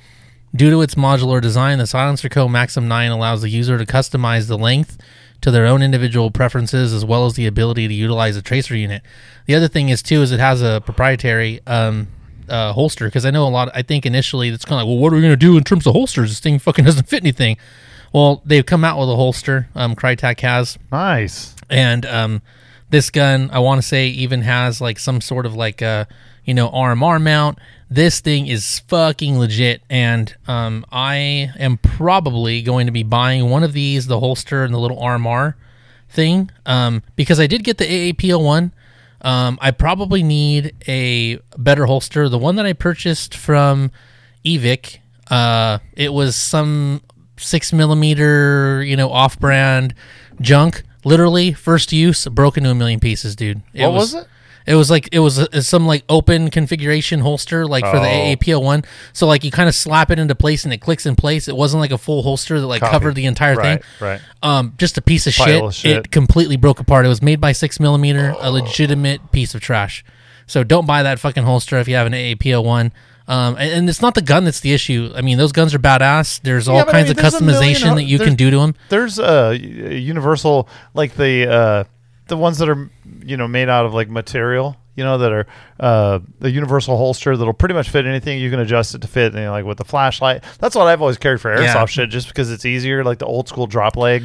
[0.55, 2.47] Due to its modular design, the Silencer Co.
[2.47, 4.97] Maxim 9 allows the user to customize the length
[5.41, 9.01] to their own individual preferences as well as the ability to utilize a tracer unit.
[9.45, 12.07] The other thing is too is it has a proprietary um,
[12.50, 13.70] uh, holster because I know a lot.
[13.74, 15.86] I think initially it's kind of like, well, what are we gonna do in terms
[15.88, 16.30] of holsters?
[16.32, 17.58] This thing fucking doesn't fit anything.
[18.14, 19.68] Well, they've come out with a holster.
[19.76, 21.56] Um, Krytac has, Nice.
[21.70, 22.41] and um,
[22.91, 26.08] this gun I want to say even has like some sort of like a
[26.46, 27.58] you know RMR mount.
[27.89, 33.64] This thing is fucking legit, and um, I am probably going to be buying one
[33.64, 35.54] of these, the holster and the little RMR
[36.10, 38.72] thing, um, because I did get the AAPL one.
[39.24, 42.28] Um, I probably need a better holster.
[42.30, 43.91] The one that I purchased from
[44.45, 44.99] Evike,
[45.30, 47.01] uh, it was some
[47.38, 49.93] six millimeter, you know, off brand
[50.41, 50.84] junk.
[51.05, 53.61] Literally, first use, broke into a million pieces, dude.
[53.74, 54.28] What was it?
[54.66, 58.36] It was like it was a, some like open configuration holster, like for the Oh.
[58.36, 58.84] AAPL one.
[59.11, 61.47] So like you kind of slap it into place and it clicks in place.
[61.47, 62.91] It wasn't like a full holster that like Copy.
[62.91, 64.07] covered the entire Right, thing.
[64.07, 64.22] right.
[64.41, 65.74] Um, just a piece of shit.
[65.74, 65.97] shit.
[65.97, 67.05] It completely broke apart.
[67.05, 70.03] It was made by six millimeter, a legitimate piece of trash.
[70.47, 72.91] So don't buy that fucking holster if you have an AAPL one.
[73.26, 75.11] Um, and, and it's not the gun that's the issue.
[75.16, 76.41] I mean, those guns are badass.
[76.41, 78.57] There's all Yeah, but I kinds mean, of a customization that you can do to
[78.57, 78.76] them.
[78.89, 79.55] There's uh y-
[79.95, 81.84] universal like the uh
[82.28, 82.89] the ones that are
[83.26, 85.47] you know made out of like material you know that are
[85.80, 88.39] uh the universal holster that'll pretty much fit anything.
[88.39, 90.43] You can adjust it to fit you know, like with the flashlight.
[90.59, 91.86] That's what I've always carried for airsoft Yeah.
[91.86, 94.24] shit just because it's easier like the old school drop leg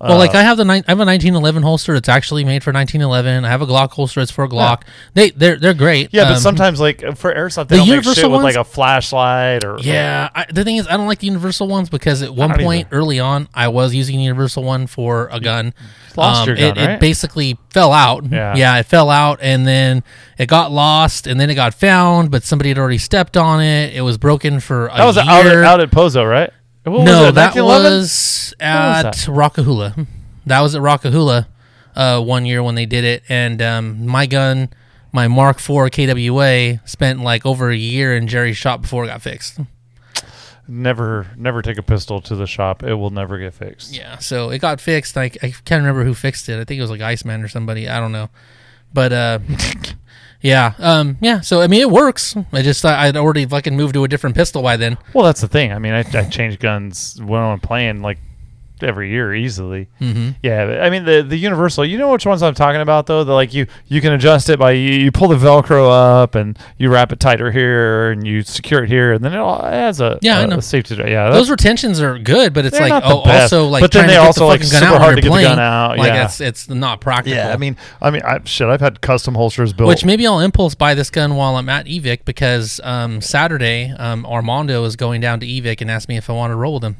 [0.00, 1.94] Well, Uh, like I have the nine, I have a 1911 holster.
[1.96, 3.44] It's actually made for 1911.
[3.44, 4.20] I have a Glock holster.
[4.20, 4.82] It's for a Glock.
[5.14, 6.10] They they're they're great.
[6.12, 8.54] yeah but Um, sometimes like for airsoft they the don't make shit universal with like
[8.54, 12.22] a flashlight or Yeah, I, the thing is, I don't like the universal ones because
[12.22, 12.96] at one point either.
[12.96, 15.74] early on, I was using the universal one for a gun.
[16.16, 17.00] lost your it, gun, it right?
[17.00, 18.24] basically fell out.
[18.30, 18.78] Yeah.
[18.78, 20.04] it fell out, and then
[20.38, 23.94] it got lost, and then it got found, but somebody had already stepped on it.
[23.94, 25.24] It was broken for a that was year.
[25.28, 26.50] out at, out at Pozo right
[26.84, 27.92] What no, it, that 1911?
[27.98, 28.12] was
[28.60, 29.14] at that?
[29.14, 30.06] Rockahula.
[30.46, 31.46] That was at Rockahula
[31.94, 34.70] uh, one year when they did it, and um, my gun,
[35.12, 39.20] my Mark IV KWA, spent like over a year in Jerry's shop before it got
[39.22, 39.58] fixed.
[40.66, 44.50] never never take a pistol to the shop it will never get fixed Yeah, so
[44.50, 45.16] it got fixed.
[45.16, 46.60] I, I can't remember who fixed it.
[46.60, 47.88] I think it was like Iceman or somebody.
[47.88, 48.28] I don't know,
[48.92, 49.38] but uh,
[50.42, 51.40] yeah, um, yeah.
[51.40, 52.36] So I mean, it works.
[52.52, 54.98] I just I, I'd already fucking moved to a different pistol by then.
[55.14, 55.72] Well, that's the thing.
[55.72, 58.18] I mean, I, I change guns when I'm playing like
[58.82, 59.88] every year easily.
[60.00, 60.30] Mm-hmm.
[60.42, 61.84] Yeah, I mean the the universal.
[61.84, 63.24] You know which ones I'm talking about though.
[63.24, 65.90] The like you you can adjust it by you, you pull the Velcro
[66.22, 69.38] up and you wrap it tighter here and you secure it here and then it
[69.38, 70.58] all has a Yeah, I a, know.
[70.58, 70.94] a safety.
[70.96, 74.06] Yeah, Those retentions are good, but it's They're like oh, best, also like but then
[74.06, 76.24] they also, the like, super hard to get the gun out, Like yeah.
[76.24, 77.36] it's it's not practical.
[77.36, 77.52] yeah.
[77.52, 78.68] I mean, I mean, I, shit.
[78.68, 79.88] I've had custom holsters built.
[79.88, 84.24] Which maybe I'll impulse buy this gun while I'm at Evike because um, Saturday um,
[84.26, 86.84] Armando is going down to Evike and asked me if I want to roll with
[86.84, 86.96] him.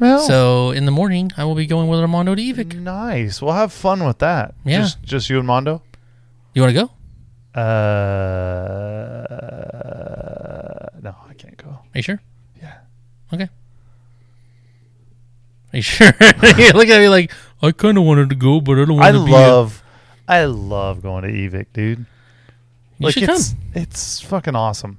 [0.00, 2.74] Well, So in the morning I will be going with Armando to Evike.
[2.80, 3.40] nice.
[3.42, 4.54] We'll have fun with that.
[4.64, 4.78] Yeah.
[4.80, 5.82] Just just you and Mondo.
[6.54, 6.90] You want to go?
[9.60, 11.68] Uh, no, I can't go.
[11.70, 12.20] Are you sure?
[12.62, 12.78] Yeah.
[13.32, 13.48] Okay.
[15.72, 16.06] Are you sure?
[16.06, 17.32] you look at me like
[17.62, 19.30] I kind of wanted to go, but I don't want I to be.
[19.30, 19.82] love,
[20.26, 22.06] I love going to Evike, dude.
[22.98, 23.36] You like should come.
[23.36, 24.98] it's it's fucking awesome.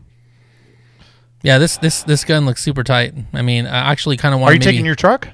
[1.43, 3.13] Yeah, this this this gun looks super tight.
[3.33, 4.49] I mean, I actually kind of want.
[4.49, 4.51] To.
[4.51, 5.27] Are you taking your truck?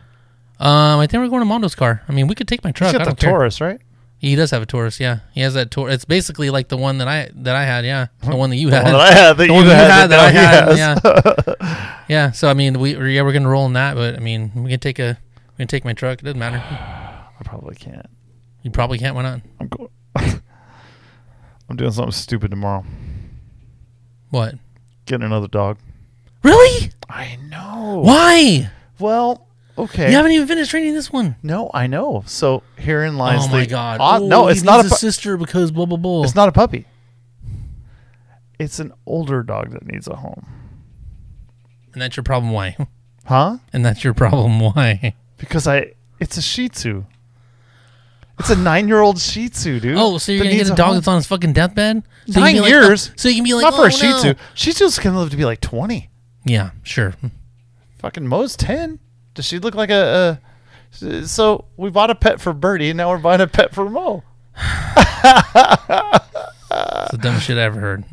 [0.60, 2.02] Um, I think we're going to Mondo's car.
[2.08, 2.92] I mean, we could take my truck.
[2.92, 3.30] He's got the care.
[3.32, 3.80] Taurus, right?
[4.20, 5.00] He does have a Taurus.
[5.00, 5.94] Yeah, he has that Taurus.
[5.96, 7.86] It's basically like the one that I that I had.
[7.86, 8.84] Yeah, the one that you The had.
[8.86, 12.02] one that I had, that The you one you had, had that I had, has.
[12.10, 12.32] yeah.
[12.32, 14.80] So I mean, we yeah we're gonna roll in that, but I mean we can
[14.80, 15.20] take a
[15.58, 16.20] we can take my truck.
[16.20, 16.58] It doesn't matter.
[16.58, 18.08] I probably can't.
[18.64, 19.14] You probably can't.
[19.16, 19.42] Why not?
[19.60, 19.90] I'm going.
[21.70, 22.86] I'm doing something stupid tomorrow.
[24.32, 24.56] What?
[25.06, 25.78] Getting another dog.
[26.44, 26.92] Really?
[27.10, 28.02] I know.
[28.04, 28.70] Why?
[29.00, 30.10] Well, okay.
[30.10, 31.36] You haven't even finished training this one.
[31.44, 32.24] no, I know.
[32.26, 34.00] So herein oh lies oh the my god.
[34.00, 34.84] odd- Oh, no, he it's not a.
[34.84, 36.24] needs pu- sister because blah blah blah.
[36.24, 36.86] It's not a puppy.
[38.60, 40.46] It's an older dog that needs a home.
[41.94, 42.52] and that's your problem.
[42.54, 42.76] Why?
[43.26, 43.58] Huh?
[43.74, 44.58] And that's your problem.
[44.62, 45.14] Why?
[45.38, 45.96] Because I.
[46.18, 47.04] It's a Shih Tzu.
[48.40, 49.98] It's a nine-year-old Shih Tzu, dude.
[49.98, 50.96] Oh, so you're that gonna get a dog home.
[50.96, 52.04] that's on his fucking deathbed?
[52.30, 53.10] So you Nine be like, oh, years?
[53.10, 54.18] oh, so you can be like, Not for oh, a Shih no.
[54.20, 54.34] Tzu.
[54.54, 56.10] Shih Tzus can live to be like twenty.
[56.48, 57.14] Yeah, sure.
[58.00, 59.00] Fucking Mo's ten.
[59.34, 60.40] Does she look like a?
[60.42, 63.90] a so we bought a pet for Birdie, and now we're buying a pet for
[63.90, 64.24] Mo.
[64.58, 64.66] it's
[67.12, 68.06] the dumbest shit I ever heard.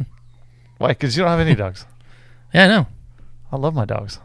[0.78, 0.89] Why?
[0.89, 1.87] Because you don't have any dogs.
[2.53, 2.87] Yeah, I know.
[3.51, 4.20] I love my dogs.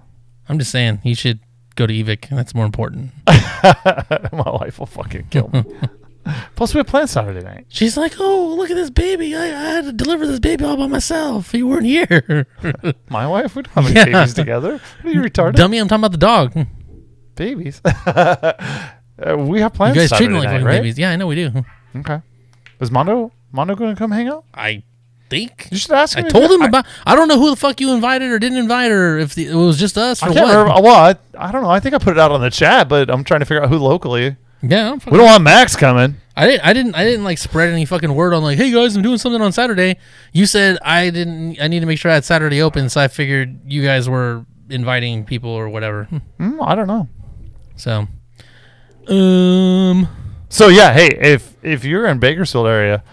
[0.48, 1.40] I'm just saying you should
[1.74, 2.30] go to Evike.
[2.30, 3.10] That's more important.
[3.28, 5.64] my wife will fucking kill me.
[6.56, 7.66] Plus, we have plans Saturday night.
[7.70, 9.36] She's like, "Oh, look at this baby!
[9.36, 11.54] I, I had to deliver this baby all by myself.
[11.54, 12.48] You weren't here."
[13.10, 14.06] My wife would have any Yeah.
[14.06, 14.80] babies together.
[15.02, 15.56] What Are you retarded?
[15.56, 16.56] Dummy, I'm talking about the dog.
[16.56, 16.66] You
[17.36, 17.82] babies.
[17.86, 18.54] uh,
[19.38, 20.78] we have plans You guys treat Saturday me like night, fucking right?
[20.78, 20.98] babies.
[21.00, 21.66] Yeah, I know we do.
[21.96, 22.22] Okay.
[22.80, 24.46] Is Mondo Mondo going to come hang out?
[24.54, 24.84] I
[25.30, 26.28] think You should ask I him.
[26.28, 26.86] if told he- him I- about.
[27.06, 29.56] I don't know who the fuck you invited or didn't invite, or if the, it
[29.56, 30.56] was just us I can't what.
[30.58, 30.82] remember.
[30.82, 31.70] Well, I, I don't know.
[31.70, 33.70] I think I put it out on the chat, but I'm trying to figure out
[33.70, 34.36] who locally.
[34.62, 36.16] Yeah, I don't, We don't want Max coming.
[36.36, 36.66] I didn't.
[36.66, 36.96] I didn't.
[36.96, 39.52] I didn't like spread any fucking word on like, "Hey guys, I'm doing something on
[39.52, 39.98] Saturday."
[40.34, 41.62] You said I didn't.
[41.62, 44.46] I need to make sure I had Saturday open, so I figured you guys were
[44.70, 46.08] inviting people or whatever.
[46.40, 47.08] Mm, I don't know.
[47.76, 48.08] So,
[49.14, 50.08] um,
[50.50, 53.04] So yeah, hey, if if you're in Bakersfield area,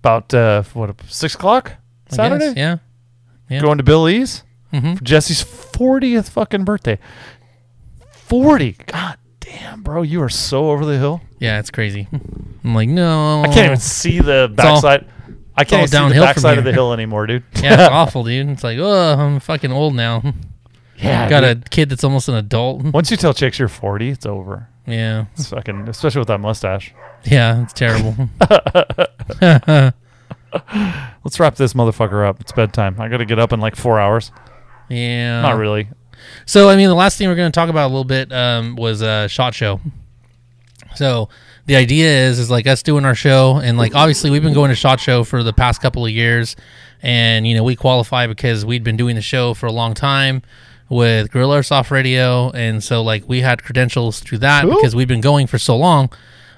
[0.00, 1.72] about uh, what six o'clock
[2.10, 2.76] I Saturday, guess, yeah.
[3.48, 3.60] yeah.
[3.60, 4.42] going to Bill E's
[4.72, 4.98] Mhm.
[4.98, 6.98] for Jesse's fortieth fucking birthday.
[8.10, 9.18] Forty, god
[9.52, 11.20] damn, bro, you are so over the hill.
[11.38, 12.08] Yeah, it's crazy.
[12.64, 15.06] I'm like, no, I can't even see the all- backside.
[15.54, 17.44] I can't even see the backside of the hill anymore, dude.
[17.62, 18.48] Yeah, it's awful, dude.
[18.48, 20.22] It's like, oh, I'm fucking old now.
[20.96, 21.66] yeah, Got dude.
[21.66, 22.82] a kid that's almost an adult.
[22.84, 24.68] Once you tell chicks you're forty, it's over.
[24.86, 26.92] Yeah, It's fucking, especially with that mustache.
[27.24, 28.16] yeah, it's terrible.
[31.24, 32.40] Let's wrap this motherfucker up.
[32.40, 33.00] It's bedtime.
[33.00, 34.32] I got to get up in like four hours.
[34.88, 35.88] yeah, Not really.
[36.46, 38.76] So, I mean, the last thing we're going to talk about a little bit um,
[38.76, 39.80] was uh, shot show.
[40.94, 41.28] So,
[41.66, 44.70] the idea is is like us doing our show, and like obviously we've been going
[44.70, 46.56] to shot show for the past couple of years,
[47.02, 50.42] and you know we qualify because we'd been doing the show for a long time
[50.88, 54.74] with Gorilla Soft Radio, and so like we had credentials through that Cool.
[54.74, 56.10] because we've been going for so long.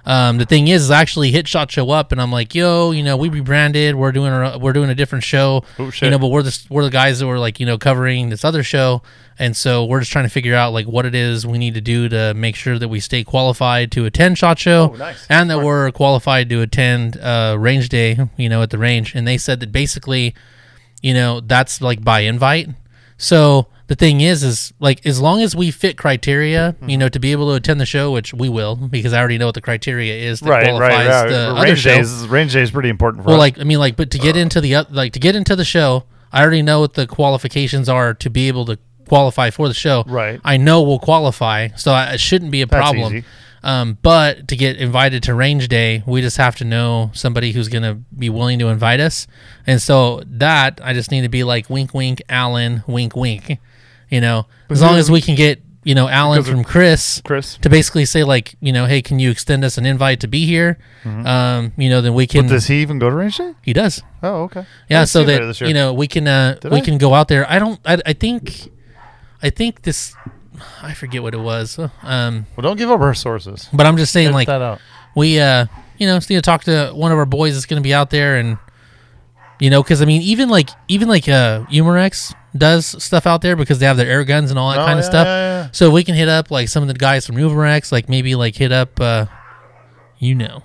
[0.07, 2.91] Um, the thing is, is I actually hit Shot Show up, and I'm like, yo,
[2.91, 3.95] you know, we rebranded.
[3.95, 6.85] We're doing a, we're doing a different show, Oh, you know, but we're the we're
[6.85, 9.01] the guys that were like, you know, covering this other show,
[9.39, 11.81] and so we're just trying to figure out like what it is we need to
[11.81, 15.27] do to make sure that we stay qualified to attend Shot Show, Oh, nice.
[15.31, 19.15] and that we're qualified to attend uh, Range Day, you know, at the range.
[19.15, 20.35] And they said that basically,
[21.01, 22.69] you know, that's like by invite.
[23.17, 27.19] So the thing is, is like as long as we fit criteria, you know, to
[27.19, 29.61] be able to attend the show, which we will, because I already know what the
[29.61, 31.29] criteria is that Right, qualifies right, right.
[31.29, 31.95] the other range show.
[31.97, 33.41] days, range day is pretty important for Well, us.
[33.41, 36.05] like I mean, like, but to get into the like to get into the show,
[36.33, 38.79] I already know what the qualifications are to be able to
[39.09, 40.03] qualify for the show.
[40.07, 40.41] Right.
[40.45, 43.15] I know we'll qualify, so I, it shouldn't be a That's problem.
[43.17, 43.25] easy.
[43.63, 47.69] Um, but to get invited to range day, we just have to know somebody who's
[47.69, 49.27] gonna be willing to invite us,
[49.67, 53.59] and so that I just need to be like wink, wink, Alan, wink, wink.
[54.11, 57.69] You know, as long as we can get you know Alan from Chris Chris, to
[57.69, 60.79] basically say like you know, hey, can you extend us an invite to be here?
[61.05, 62.41] Um, you know, then we can.
[62.43, 62.49] Mm-hmm.
[62.49, 63.55] but does he even go to range day?
[63.63, 64.03] he does.
[64.23, 64.65] Oh, okay.
[64.89, 66.81] Yeah, so see him there that you know we can uh, Did we I?
[66.81, 67.51] can go out there.
[67.51, 67.79] I don't.
[67.85, 68.71] I, I think,
[69.43, 70.15] I think this.
[70.83, 71.79] I forget what it was.
[72.03, 73.69] Um, Well, don't give up our sources.
[73.73, 74.81] but I'm just saying, Edit like that out.
[75.17, 75.67] we, uh,
[75.99, 77.93] you know, just need to talk to one of our boys that's going to be
[77.93, 78.57] out there, and
[79.61, 83.57] you know, because I mean, even like even like uh, Umarex does stuff out there
[83.57, 85.27] because they have their air guns and all that Oh, kind of yeah, stuff.
[85.27, 85.69] yeah, yeah.
[85.73, 88.55] So we can hit up like some of the guys from Umarex, like maybe like
[88.57, 89.27] hit up, uh,
[90.19, 90.63] you know,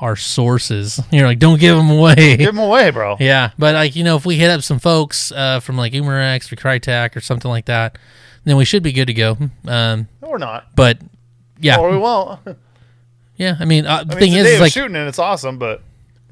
[0.00, 1.00] our sources.
[1.10, 2.36] You're like, don't give them away.
[2.36, 3.16] Give them away, bro.
[3.18, 6.52] Yeah, but like you know, if we hit up some folks uh, from like Umarex
[6.52, 7.98] or Krytac or something like that,
[8.44, 9.36] then we should be good to go.
[9.66, 10.74] Um, Or not.
[10.76, 10.98] but
[11.60, 12.40] yeah, Or we won't.
[13.36, 13.56] Yeah.
[13.58, 15.82] I mean, uh, the mean, thing is, is like, shooting and it's awesome, but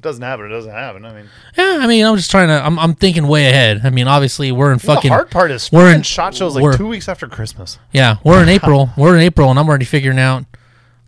[0.03, 0.45] doesn't happen.
[0.45, 1.05] It doesn't happen.
[1.05, 1.25] I mean,
[1.57, 1.79] yeah.
[1.81, 2.63] I mean, I'm just trying to.
[2.65, 3.81] I'm, I'm thinking way ahead.
[3.83, 5.09] I mean, obviously, we're in fucking.
[5.09, 7.79] the hard part is we're in- shot shows like two weeks after Christmas.
[7.91, 8.89] Yeah, we're in April.
[8.97, 10.45] we're in April, and I'm already figuring out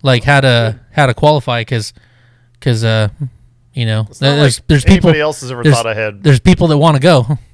[0.01, 1.93] like how to how to qualify because
[2.53, 3.09] because uh
[3.73, 6.23] you know there's like there's people else has ever thought ahead.
[6.23, 7.25] there's people that want to go.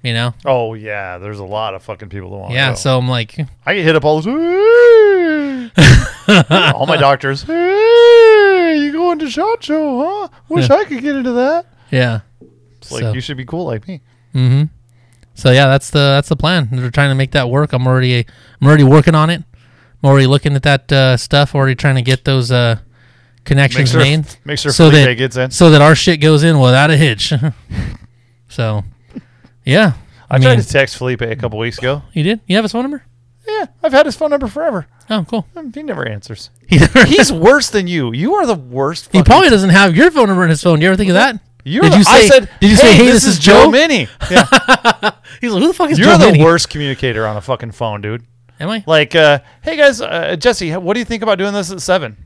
[0.00, 2.54] You know, Oh yeah, there's a lot of fucking people that want.
[2.54, 2.70] yeah.
[2.70, 2.74] go.
[2.76, 3.34] So I'm like,
[3.66, 6.72] I get hit up all the time.
[6.74, 7.42] all my doctors.
[7.42, 10.28] Hey, you going to shot show, huh?
[10.48, 11.66] Wish I could get into that.
[11.90, 12.20] yeah.
[12.78, 14.00] It's like So- you should be cool like me.
[14.34, 14.64] Mm-hmm.
[15.34, 16.68] So yeah, that's the that's the plan.
[16.72, 17.72] They're trying to make that work.
[17.72, 18.26] I'm already
[18.60, 19.42] I'm already working on it.
[20.02, 21.54] I'm already looking at that uh, stuff.
[21.54, 25.14] Already trying to get those uh, Make connections sure, made make sure so Felipe that
[25.14, 25.50] gets in.
[25.50, 27.32] so that our shit goes in without a hitch.
[28.48, 28.84] so,
[29.64, 29.92] yeah.
[30.30, 32.02] I, I, tried to text Felipe a couple weeks ago.
[32.12, 32.40] you did.
[32.46, 33.04] You have his phone number?
[33.46, 34.86] Yeah, I've had his phone number forever.
[35.08, 35.46] Oh, cool.
[35.74, 36.50] He never answers.
[37.06, 38.12] He, He's worse than you.
[38.12, 39.10] You are the worst.
[39.12, 40.78] he probably doesn't have your phone number in his phone.
[40.78, 41.40] Do you ever think of that?
[41.64, 43.70] You're did the- you I said, did you say, "Hey, this, is Joe"?
[43.70, 44.06] Mini.
[44.30, 44.46] Yeah,
[45.40, 46.44] He's like, "Who the fuck is you're Joe?" the Mini?
[46.44, 48.24] worst communicator on a fucking phone, dude.
[48.60, 48.84] Am I?
[48.86, 52.16] Like, uh, hey guys, uh, Jesse, what do you think about doing this at seven?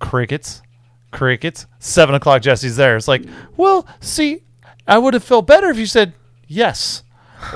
[0.00, 0.62] Crickets.
[1.10, 1.66] Crickets.
[1.78, 2.96] Seven o'clock, Jesse's there.
[2.96, 3.22] It's like,
[3.56, 4.42] well, see,
[4.86, 6.12] I would have felt better if you said
[6.46, 7.02] yes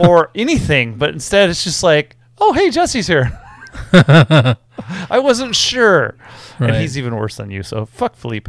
[0.01, 3.39] or anything, but instead it's just like, oh, hey, Jesse's here.
[3.93, 6.15] I wasn't sure.
[6.59, 6.71] Right.
[6.71, 8.49] And he's even worse than you, so fuck Felipe.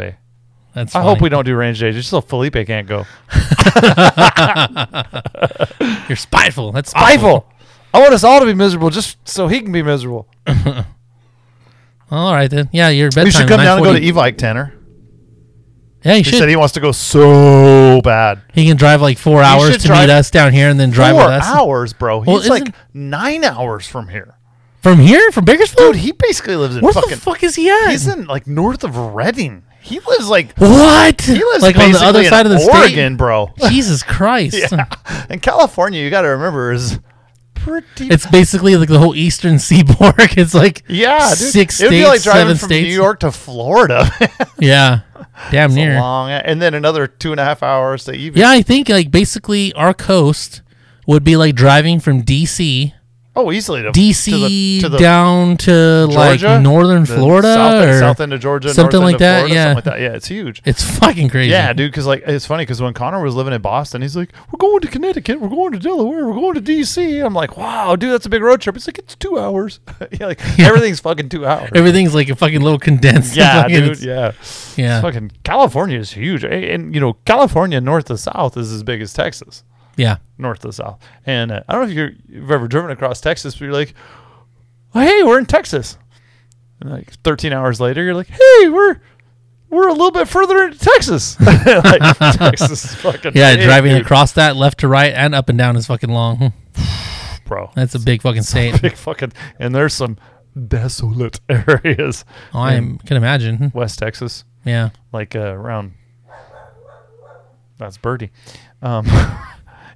[0.74, 3.06] That's I hope we don't do range day just so Felipe can't go.
[6.08, 6.72] You're spiteful.
[6.72, 7.48] That's Spiteful.
[7.94, 10.28] I want us all to be miserable just so he can be miserable.
[12.10, 12.70] All right then.
[12.72, 13.26] Yeah, your bedtime.
[13.28, 14.74] You should come down and go to Evike, Tanner.
[16.04, 16.40] Yeah, you He should.
[16.40, 18.42] said he wants to go so bad.
[18.54, 21.26] He can drive like four hours to meet us down here and then drive Four
[21.26, 21.46] with us.
[21.46, 22.22] hours, bro.
[22.22, 24.36] He's Well, like nine hours from here.
[24.84, 25.32] From here?
[25.32, 25.94] From Bakersfield?
[25.94, 27.10] Dude, he basically lives in Where fucking.
[27.12, 27.90] the fuck is he at?
[27.92, 29.64] He's in like north of Redding.
[29.82, 31.22] He lives like what?
[31.22, 33.50] he lives like on the other side of the Oregon, bro.
[33.70, 34.56] Jesus Christ.
[34.72, 34.86] yeah,
[35.30, 37.00] and California, you got to remember is
[37.54, 38.08] pretty.
[38.08, 40.16] It's basically like the whole eastern seaboard.
[40.38, 41.38] It's like yeah, dude.
[41.38, 42.88] six It'd states, be like driving seven from states.
[42.88, 44.10] New York to Florida.
[44.60, 45.02] Yeah.
[45.52, 45.96] Damn It's near.
[46.00, 48.36] long, and then another two and a half hours to Evike.
[48.38, 50.62] Yeah, I think like basically our coast
[51.08, 52.94] would be like driving from DC,
[53.36, 57.84] Oh, easily to DC to the, to the down to Georgia, like northern Florida south,
[57.84, 59.64] or south end of Georgia, something like that, Florida, yeah.
[59.74, 60.00] something like that.
[60.02, 60.62] Yeah, it's huge.
[60.66, 61.50] it's fucking crazy.
[61.50, 64.30] Yeah, dude, because like it's funny because when Connor was living in Boston, he's like,
[64.52, 67.96] "We're going to Connecticut, we're going to Delaware, we're going to DC." I'm like, "Wow,
[67.96, 69.80] dude, that's a big road trip." It's like it's two hours.
[70.12, 71.72] yeah, like everything's fucking two hours.
[71.74, 73.36] Everything's like a fucking little condensed.
[73.36, 73.92] yeah, fucking- dude.
[73.98, 74.32] it's- Yeah,
[74.78, 75.02] Yeah.
[75.02, 79.12] Fucking California is huge, and you know California north to south is as big as
[79.12, 79.64] Texas,
[79.96, 80.18] Yeah.
[80.38, 81.00] north to south.
[81.26, 83.94] And uh, I don't know if you're, you've ever driven across Texas, but you're like,
[84.96, 85.98] oh, "Hey, we're in Texas."
[86.82, 89.00] And like 13 hours later, you're like, "Hey, we're."
[89.70, 91.36] We're a little bit further into Texas.
[91.42, 91.64] like,
[92.38, 94.04] Texas is fucking Yeah, big, driving dude.
[94.04, 96.54] across that left to right and up and down is fucking long.
[97.48, 97.72] bro.
[97.74, 98.80] That's a big fucking state.
[98.84, 100.18] big fucking and there's some
[100.68, 102.24] desolate areas.
[102.54, 103.72] Oh, I can imagine.
[103.74, 104.92] West Texas, Yeah.
[105.12, 105.94] like uh, around.
[107.80, 108.30] That's Birdie.
[108.84, 109.08] Um,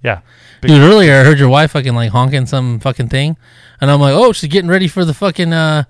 [0.07, 0.21] yeah,
[0.61, 3.37] Big- Dude, earlier I heard your wife fucking like honking some fucking thing,
[3.81, 5.83] and I'm like, oh, she's getting ready for the fucking uh,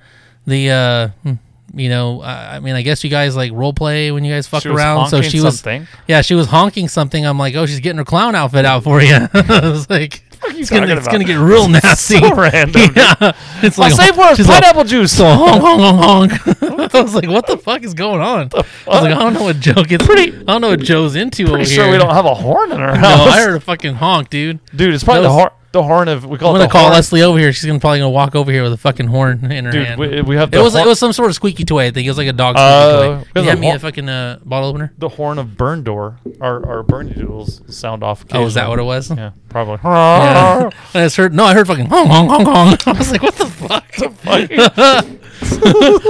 [0.46, 1.34] the uh, hmm,
[1.74, 4.48] you know, I I mean, I guess you guys like role play when you guys
[4.48, 5.10] fuck She was around.
[5.10, 5.88] So honking she was, something.
[6.08, 7.26] yeah, she was honking something.
[7.26, 9.16] I'm like, oh, she's getting her clown outfit out for you.
[9.34, 12.20] I was like, you it's gonna, talking it's gonna get real nasty.
[12.20, 12.82] so random.
[12.96, 15.16] yeah, it's My like safe word is pineapple juice.
[15.16, 16.96] So honk, honk, honk, honk.
[16.96, 19.44] I was like, "What the fuck is going on?" I was like, "I don't know
[19.44, 20.06] what Joe gets.
[20.06, 22.34] Pretty, I don't know what Joe's into over Pretty here." sure we don't have a
[22.36, 23.26] horn in our house.
[23.26, 23.32] No.
[23.32, 24.60] I heard a fucking honk, dude.
[24.76, 25.50] dude, it's probably That the horn.
[25.74, 26.94] The horn of we call I'm gonna the call horn.
[26.94, 27.52] Leslie over here.
[27.52, 30.00] She's gonna probably gonna walk over here with a fucking horn in her Dude, hand.
[30.00, 31.86] we, we have it was horn, it was some sort of squeaky toy.
[31.88, 33.04] I think it was like a dog Uh, squeaky
[33.34, 33.40] toy.
[33.40, 34.94] You the have me a fucking uh, bottle opener.
[34.98, 36.20] the horn of burn door.
[36.40, 38.26] Our our Bernedoodles sound off.
[38.32, 39.12] Oh, is that what it was?
[39.12, 39.78] Yeah, probably.
[39.84, 40.70] Yeah.
[40.94, 41.44] I just heard no.
[41.44, 42.88] I heard fucking honk honk honk honk.
[42.88, 45.18] I was like, "What the fuck?"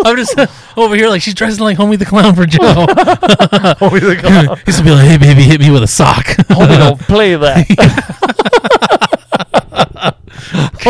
[0.05, 0.37] I'm just
[0.77, 2.59] over here like she's dressing like Homie the Clown for Joe.
[2.61, 4.59] Homie the clown.
[4.65, 7.65] He's gonna be like, "Hey baby, hit me with a sock." Homie don't play that.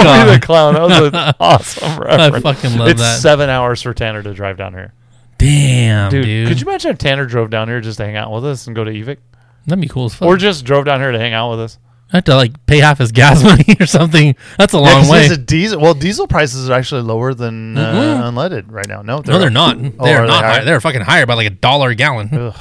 [0.06, 0.74] Homie the clown.
[0.76, 2.36] That was an awesome reference.
[2.36, 3.20] I fucking love it's that.
[3.22, 4.94] seven hours for Tanner to drive down here.
[5.38, 6.48] Damn, Dude, dude.
[6.48, 8.76] could you imagine if Tanner drove down here just to hang out with us and
[8.76, 9.20] go to Evike?
[9.68, 10.28] That'd be cool as fuck.
[10.28, 11.78] Or just drove down here to hang out with us?
[12.12, 14.36] I have to like pay half his gas money or something.
[14.58, 15.28] That's a long way.
[15.36, 15.80] diesel.
[15.80, 17.78] Well, diesel prices are actually lower than Mhm.
[17.78, 19.02] uh, unleaded right now.
[19.02, 19.76] No, no, they're not.
[19.78, 20.44] Oh, They're are they not.
[20.44, 20.60] higher?
[20.60, 20.64] high.
[20.64, 22.30] They're fucking higher by like a dollar a gallon.
[22.34, 22.56] Ugh.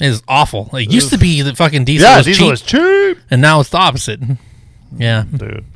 [0.00, 0.70] It is awful.
[0.72, 3.42] Like, It used to be that fucking diesel Yeah, was diesel cheap, is cheap, and
[3.42, 4.18] now it's the opposite.
[4.96, 5.24] Yeah.
[5.30, 5.66] dude.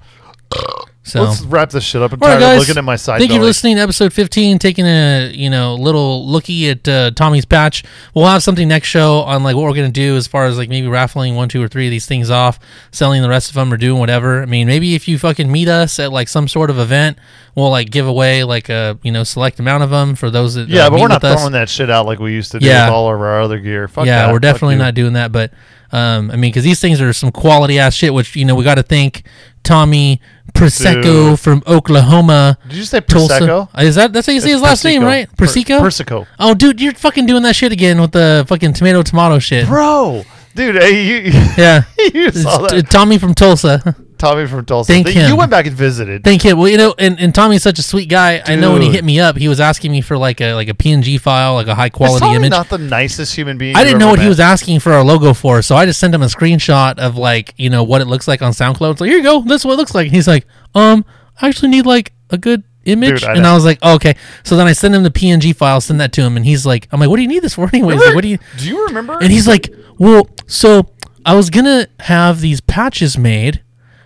[1.06, 2.12] So Let's wrap this shit up.
[2.14, 2.58] I'm right, tired of guys.
[2.60, 3.18] looking at my side.
[3.18, 7.10] Thank you for listening to episode 15, taking a you know little looky at uh,
[7.10, 7.84] Tommy's patch.
[8.14, 10.70] We'll have something next show on like what we're gonna do as far as like
[10.70, 12.58] maybe raffling one, two, or three of these things off,
[12.90, 14.40] selling the rest of them, or doing whatever.
[14.40, 17.18] I mean, maybe if you fucking meet us at like some sort of event,
[17.54, 20.70] we'll like give away like a you know select amount of them for those that
[20.70, 21.38] Yeah, uh, but we're not with us.
[21.40, 22.86] throwing that shit out like we used to do Yeah.
[22.86, 23.88] with all of our other gear.
[23.88, 24.32] Fuck yeah, that.
[24.32, 25.32] we're definitely not doing that.
[25.32, 25.52] But
[25.92, 28.64] um, I mean, because these things are some quality ass shit, which you know we
[28.64, 29.24] got to thank
[29.64, 30.20] Tommy
[30.54, 31.40] Prosecco Dude.
[31.40, 32.56] from Oklahoma.
[32.68, 33.40] Did you say Tulsa.
[33.40, 33.68] Prosecco?
[33.76, 35.06] Uh, Is that that's how you say his It's last name, Persico.
[35.06, 35.28] right?
[35.36, 35.80] Per- Persico.
[35.80, 36.26] Persico.
[36.38, 39.66] oh, dude, you're fucking doing that shit again with the fucking tomato tomato shit.
[39.66, 40.24] Bro,
[40.54, 41.16] dude, hey, you,
[41.58, 41.82] Yeah,
[42.14, 42.88] you saw that.
[42.90, 43.96] Tommy from Tulsa.
[44.18, 44.92] Tommy from Tulsa.
[44.92, 45.28] Thank Th- him.
[45.28, 46.24] You went back and visited.
[46.24, 46.58] Thank him.
[46.58, 48.42] Well, you know, and, and Tommy's such a sweet guy.
[48.44, 50.68] I know when he hit me up, he was asking me for like a like
[50.68, 52.50] a PNG file, like a high quality image.
[52.50, 53.76] not the nicest human being.
[53.76, 56.14] I didn't know what he was asking for our logo for, so I just sent
[56.14, 58.92] him a screenshot of like you know what it looks like on SoundCloud.
[58.92, 60.06] It's like here you go, this is what it looks like.
[60.06, 61.04] And he's like, um,
[61.40, 63.52] I actually need like a good image, Dude, I and know.
[63.52, 64.14] I was like, oh, okay.
[64.44, 66.88] So then I sent him the PNG file, send that to him, and he's like,
[66.92, 68.00] I'm like, what do you need this for anyways?
[68.00, 68.38] Like, what do you?
[68.58, 69.18] Do you remember?
[69.20, 70.90] And he's like, well, so
[71.24, 73.62] I was gonna have these patches made,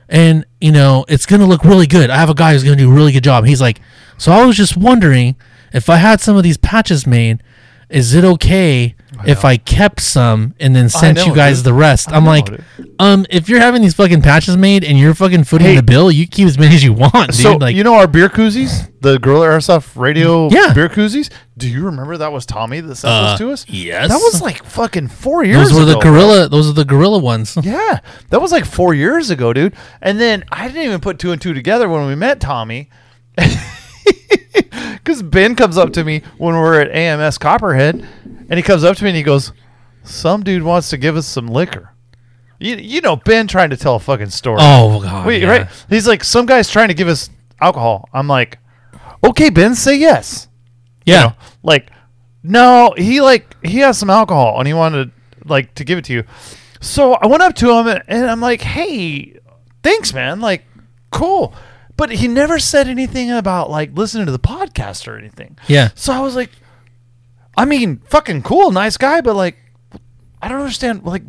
[0.08, 2.10] and you know it's gonna look really good.
[2.10, 3.44] I have a guy who's gonna do a really good job.
[3.44, 3.80] He's like,
[4.16, 5.36] so I was just wondering
[5.72, 7.42] if I had some of these patches made,
[7.88, 8.94] is it okay
[9.26, 11.66] if I kept some and then sent know, you guys dude.
[11.66, 12.10] the rest?
[12.12, 12.64] I'm know, like, dude.
[12.98, 15.76] um, if you're having these fucking patches made and you're fucking footing Hey.
[15.76, 17.34] the bill, you keep as many as you want, dude.
[17.34, 20.72] So like, you know our beer koozies, the Gorilla Airsoft Radio Yeah.
[20.74, 21.30] beer koozies.
[21.56, 23.66] Do you remember that was Tommy that sent Uh, those to us?
[23.68, 24.08] yes.
[24.08, 25.70] that was like fucking four years.
[25.70, 26.10] those were the ago, bro.
[26.12, 26.48] gorilla.
[26.48, 27.56] Those are the gorilla ones.
[27.62, 28.00] Yeah,
[28.30, 29.74] that was like four years ago, dude.
[30.00, 32.90] And then I didn't even put two and two together when we met Tommy.
[34.94, 38.06] Because Ben comes up to me when we're at AMS Copperhead,
[38.48, 39.52] and he comes up to me and he goes,
[40.02, 41.92] "Some dude wants to give us some liquor."
[42.60, 44.58] You, you know Ben trying to tell a fucking story.
[44.60, 45.48] Oh god, Wait, yeah.
[45.48, 45.68] right?
[45.88, 47.30] He's like, some guy's trying to give us
[47.60, 48.08] alcohol.
[48.12, 48.58] I'm like,
[49.22, 50.48] okay, Ben, say yes.
[51.06, 51.90] Yeah, You know, like,
[52.42, 55.12] no, he like he has some alcohol and he wanted
[55.44, 56.24] like to give it to you.
[56.80, 59.38] So I went up to him and, and I'm like, hey,
[59.82, 60.40] thanks, man.
[60.40, 60.64] Like,
[61.10, 61.54] cool.
[61.96, 65.56] But he never said anything about like listening to the podcast or anything.
[65.68, 65.90] yeah.
[65.94, 66.50] So I was like,
[67.58, 69.56] I mean, fucking cool, nice guy, but like,
[70.40, 71.04] I don't understand.
[71.04, 71.22] Like,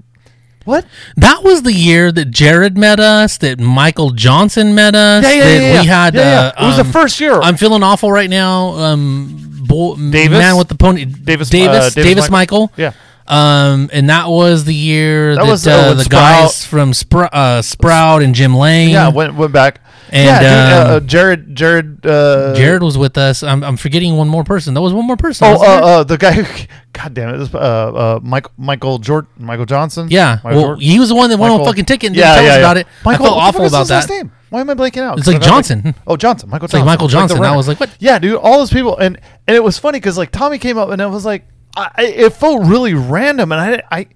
[0.66, 0.86] what?
[1.18, 5.44] That was the year that Jared met us, that Michael Johnson met us, Yeah, yeah,
[5.44, 5.82] that yeah, yeah.
[5.82, 6.14] we had.
[6.14, 6.48] Yeah, yeah.
[6.56, 7.34] Uh, It was the um, first year.
[7.42, 8.76] I'm feeling awful right now.
[8.76, 10.38] Um, bo- Davis?
[10.38, 12.72] man with the pony, Davis- Davis, uh, Davis, Davis Michael.
[12.78, 12.92] Yeah.
[13.28, 16.92] Um, and that was the year That that, was, uh, uh, the Sprout- guys from
[16.94, 18.90] Spr- uh, Sprout and Jim Lane.
[18.90, 19.82] Yeah, went went back.
[20.12, 23.44] And, yeah, dude, uh, um, uh, Jared, Jared, uh, Jared was with us.
[23.44, 24.74] I'm, I'm forgetting one more person.
[24.74, 25.48] There was one more person.
[25.48, 29.30] Oh, uh, uh, the guy who, God damn it, this, uh, uh, Michael, Michael Jordan,
[29.38, 30.08] Michael Johnson.
[30.10, 30.40] yeah.
[30.44, 30.84] Michael Well, Jordan?
[30.84, 32.88] he was the one that won a fucking ticket and didn't tell us about it.
[33.06, 34.10] Michael, I felt awful about that.
[34.10, 34.32] name?
[34.50, 35.20] Why am I blanking out?
[35.20, 35.94] It's like Johnson.
[36.08, 36.50] oh, Johnson.
[36.50, 36.80] Michael like Johnson.
[36.80, 37.44] Like Michael Johnson.
[37.44, 37.96] I was like, what?
[38.00, 38.36] Yeah, dude.
[38.38, 41.06] All those people, and and it was funny because like Tommy came up and it
[41.08, 41.46] was like,
[41.78, 44.08] I- it felt really random, and I, I,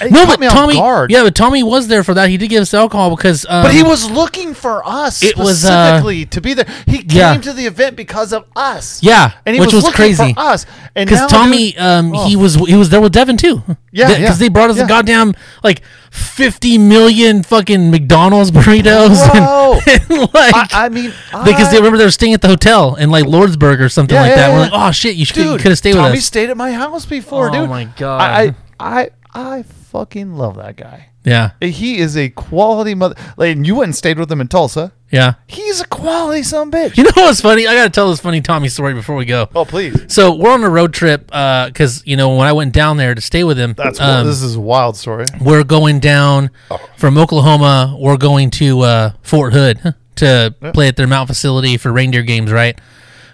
[0.00, 0.74] it No, but Tommy.
[1.12, 2.28] Yeah, but Tommy was there for that.
[2.28, 3.46] He did give us alcohol because.
[3.48, 6.66] Um, But he was looking for us It was, uh, specifically to be there.
[6.86, 7.36] He came yeah.
[7.38, 9.02] to the event because of us.
[9.02, 10.34] Yeah, and he which was looking crazy.
[10.34, 10.66] for us.
[10.94, 13.62] And because Tommy, dude- um, oh, he was he was there with Devin too.
[13.92, 14.84] Yeah, because yeah, they brought us yeah.
[14.84, 19.80] a goddamn like fifty million fucking McDonald's burritos Bro.
[19.86, 21.12] and, and, like I, I mean,
[21.44, 24.16] because I- they remember they were staying at the hotel in like Lordsburg or something
[24.16, 24.52] like that.
[24.52, 26.08] We're like, oh shit, you should could have stayed with us.
[26.08, 27.60] Tommy stayed at my house before, Oh dude.
[27.62, 28.20] Oh my God.
[28.20, 31.08] I, I, I, fucking love that guy.
[31.24, 33.14] yeah, He is a quality mother.
[33.36, 34.92] Like, and you went and stayed with him in Tulsa.
[35.10, 35.34] yeah.
[35.46, 36.96] He's a quality son of a bitch.
[36.96, 37.66] You know what's funny?
[37.66, 39.48] I gotta tell this funny Tommy story before we go.
[39.54, 40.12] oh, please.
[40.12, 43.20] So we're on a road trip because you know when I went down there to
[43.20, 43.74] stay with him.
[43.76, 45.26] That's um, this is a wild story.
[45.40, 46.50] we're going down
[46.96, 47.96] from Oklahoma.
[47.98, 52.50] We're going to uh, Fort Hood to play at their MOUT facility for reindeer games,
[52.52, 52.78] right?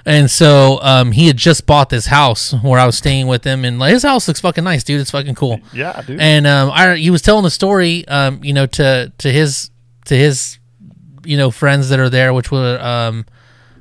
[0.07, 3.65] And so um, he had just bought this house where I was staying with him,
[3.65, 5.01] and like, his house looks fucking nice, dude.
[5.01, 5.61] It's fucking cool.
[5.75, 6.21] Yeah, dude.
[6.21, 9.71] And um, I, he was telling the story, um, you know, to to his
[10.05, 10.59] to his,
[11.25, 13.27] you know, friends that are there, which were um,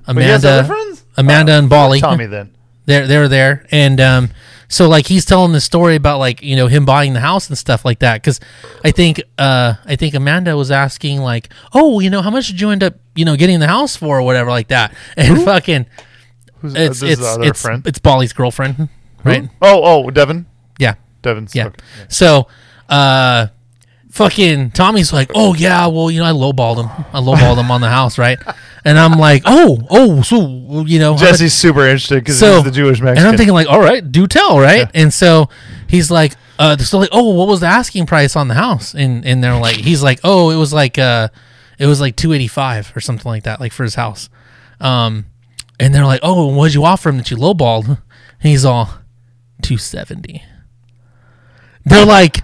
[0.07, 0.67] Amanda.
[1.15, 2.01] Amanda Oh, and Bali.
[2.01, 2.51] Tommy then.
[2.87, 4.29] They're they're there, and um,
[4.67, 7.57] so like he's telling the story about like you know him buying the house and
[7.57, 8.21] stuff like that.
[8.21, 8.39] Because
[8.83, 12.61] I think uh I think Amanda was asking like, oh, you know, how much did
[12.61, 15.87] you end up you know getting the house for or whatever like that, and fucking
[16.59, 17.85] Who's it's this it's other it's friend?
[17.85, 18.89] it's Bali's girlfriend,
[19.23, 19.49] right?
[19.61, 20.45] Oh, oh, Devin.
[20.79, 21.55] Yeah, Devin's.
[21.55, 21.67] yeah.
[21.67, 21.83] okay.
[22.09, 22.47] So
[22.89, 23.47] uh.
[24.11, 27.81] Fucking Tommy's like, oh yeah, well you know I lowballed him, I lowballed him on
[27.81, 28.39] the house, right?
[28.85, 32.71] And I'm like, oh, oh, so you know, Jesse's super interested because so he's the
[32.71, 33.17] Jewish Mexican.
[33.17, 34.87] And I'm thinking like, all right, do tell, right?
[34.93, 35.01] Yeah.
[35.01, 35.49] And so
[35.87, 38.93] he's like, uh, so like, oh, what was the asking price on the house?
[38.95, 41.27] And and they're like, he's like, oh, it was like, uh,
[41.77, 44.29] it was like two eighty five or something like that, like for his house.
[44.79, 45.25] Um,
[45.79, 47.87] and they're like, oh, what'd you offer him that you lowballed?
[47.87, 47.97] And
[48.41, 48.89] he's all
[49.61, 50.43] two seventy.
[51.85, 52.43] They're like.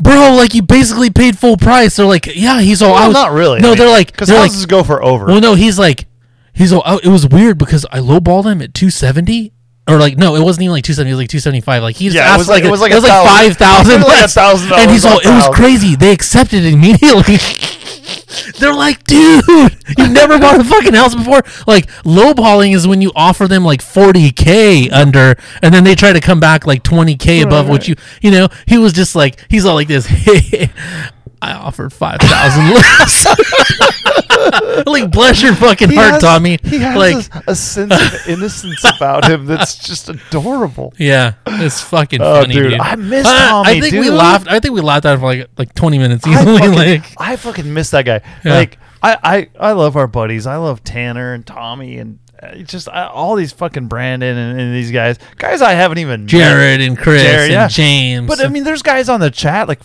[0.00, 1.96] Bro, like you basically paid full price.
[1.96, 2.94] They're like, yeah, he's all.
[2.94, 3.60] I well, was, not really.
[3.60, 5.26] No, they're like, because they're like, houses go for over.
[5.26, 6.06] well, no, he's like,
[6.52, 6.84] he's all.
[6.86, 9.52] oh, It was weird because I lowballed him at two seventy,
[9.88, 11.10] or like, no, it wasn't even like two seventy.
[11.10, 11.82] It was like two seventy five.
[11.82, 13.56] Like he just Yeah, it was like- like, it was like it was like five
[13.56, 15.18] thousand, like a thousand and he's all.
[15.18, 15.96] It was crazy.
[15.96, 17.38] They accepted it immediately.
[18.58, 19.44] They're like, dude,
[19.96, 21.42] you've never bought a fucking house before.
[21.66, 26.20] Like, lowballing is when you offer them like 40k under, and then they try to
[26.20, 28.48] come back like 20k above what you, you know.
[28.66, 30.06] He was just like, he's all like this.
[31.40, 33.26] I offered five thousand less.
[34.86, 36.58] like, bless your fucking He heart, has- Tommy.
[36.62, 40.92] He has like, a, a sense of innocence about him that's just adorable.
[40.98, 42.80] yeah, it's fucking Oh, funny, dude, dude.
[42.80, 44.48] I miss Uh, Tommy, I think we laughed.
[44.48, 47.36] I think we laughed at it for like like 20 minutes I fucking, like, I
[47.36, 48.20] fucking miss that guy.
[48.44, 48.54] Yeah.
[48.54, 50.46] Like I, I, I love our buddies.
[50.46, 52.18] I love Tanner and Tommy and
[52.64, 55.18] just all these fucking Brandon and, and these guys.
[55.36, 56.28] Guys I haven't even met.
[56.28, 57.68] Jared and Chris Jared, and yeah.
[57.68, 58.28] James.
[58.28, 59.68] But I mean, there's guys on the chat.
[59.68, 59.80] Like,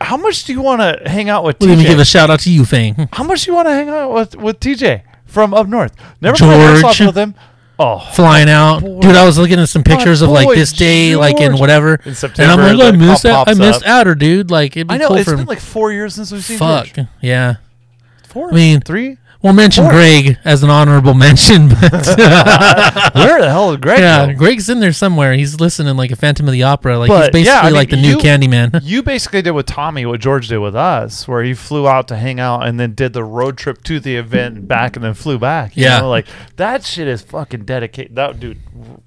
[0.00, 2.40] how much do you want to hang out with Let me give a shout out
[2.40, 3.08] to you, Fang.
[3.12, 5.94] how much do you want to hang out with with TJ from up north?
[6.20, 6.94] Never played George.
[6.94, 7.34] airsoft with him.
[7.78, 8.80] Oh, flying out.
[8.80, 11.94] Dude, I was looking at some pictures of like this day, like in whatever.
[12.04, 13.48] In and I'm like, oh, I missed out.
[13.48, 14.50] I missed outer, dude.
[14.50, 16.86] Like it'd be I know cool it's been like four years since we've seen fuck.
[16.86, 17.08] George.
[17.20, 17.56] Yeah.
[18.28, 19.18] Four, I mean- three.
[19.42, 23.98] We'll mention Greg as an honorable mention, but uh, Where the hell is Greg?
[23.98, 24.38] yeah, go?
[24.38, 25.32] Greg's in there somewhere.
[25.34, 26.96] He's listening like a Phantom of the Opera.
[26.98, 28.80] Like he's But, basically yeah, I mean, like the new you- Candyman.
[28.92, 32.16] You basically did with Tommy what George did with us, where he flew out to
[32.16, 35.14] hang out and then did the road trip to the event and back and then
[35.14, 35.76] flew back.
[35.76, 36.00] you Yeah.
[36.00, 36.08] know?
[36.10, 36.26] like
[36.56, 38.14] that shit is fucking dedicated.
[38.16, 38.58] That dude,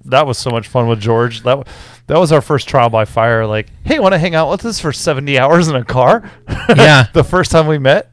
[0.04, 1.42] that was so much fun with George.
[1.44, 1.66] That
[2.08, 3.46] that was our first trial by fire.
[3.46, 6.30] Like, hey, want to hang out with us for seventy hours in a car?
[6.68, 7.06] Yeah.
[7.12, 8.10] the first time we met.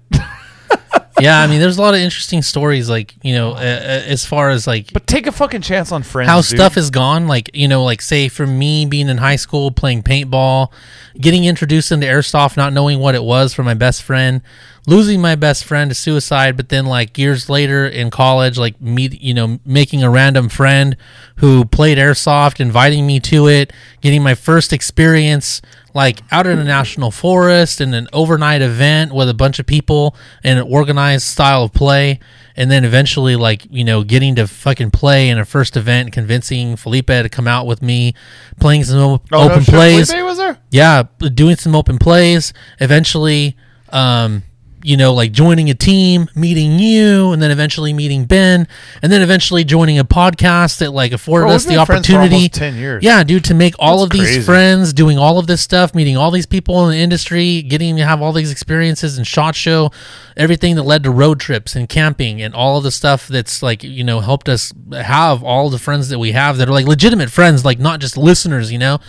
[1.19, 4.25] Yeah, I mean, there's a lot of interesting stories, like you know, uh, uh, as
[4.25, 6.29] far as like But take a fucking chance on friends.
[6.29, 6.45] how dude.
[6.45, 7.27] stuff is gone.
[7.27, 10.71] Like you know, like say for me being in high school playing paintball,
[11.19, 14.41] getting introduced into airsoft, not knowing what it was for my best friend,
[14.85, 19.21] losing my best friend to suicide, but then like years later in college, like meet
[19.21, 20.97] you know making a random friend
[21.37, 23.71] who played airsoft, inviting me to it,
[24.01, 25.61] getting my first experience
[25.95, 30.15] like out in a national forest in an overnight event with a bunch of people
[30.43, 32.19] in an organized style of play
[32.55, 36.75] and then eventually like you know getting to fucking play in a first event convincing
[36.75, 38.11] felipe to come out with me
[38.59, 40.57] playing some Oh, no open shit, plays Felipe was there?
[40.71, 41.03] yeah
[41.35, 43.55] doing some open plays eventually
[43.89, 44.41] um
[44.83, 48.67] you know like joining a team meeting you and then eventually meeting ben
[49.01, 53.03] and then eventually joining a podcast that like afforded Bro, us the opportunity 10 years.
[53.03, 54.41] yeah dude to make all That's of these crazy.
[54.41, 58.05] friends doing all of this stuff meeting all these people in the industry getting to
[58.05, 59.89] have all these experiences and shot show
[60.35, 63.83] everything that led to road trips and camping and all of the stuff that's like
[63.83, 67.31] you know helped us have all the friends that we have that are like legitimate
[67.31, 68.99] friends like not just listeners you know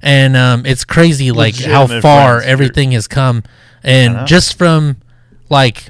[0.00, 2.00] and um, it's crazy like how far
[2.38, 2.50] friends, dude.
[2.50, 3.42] everything has come
[3.82, 4.96] and just from
[5.48, 5.88] like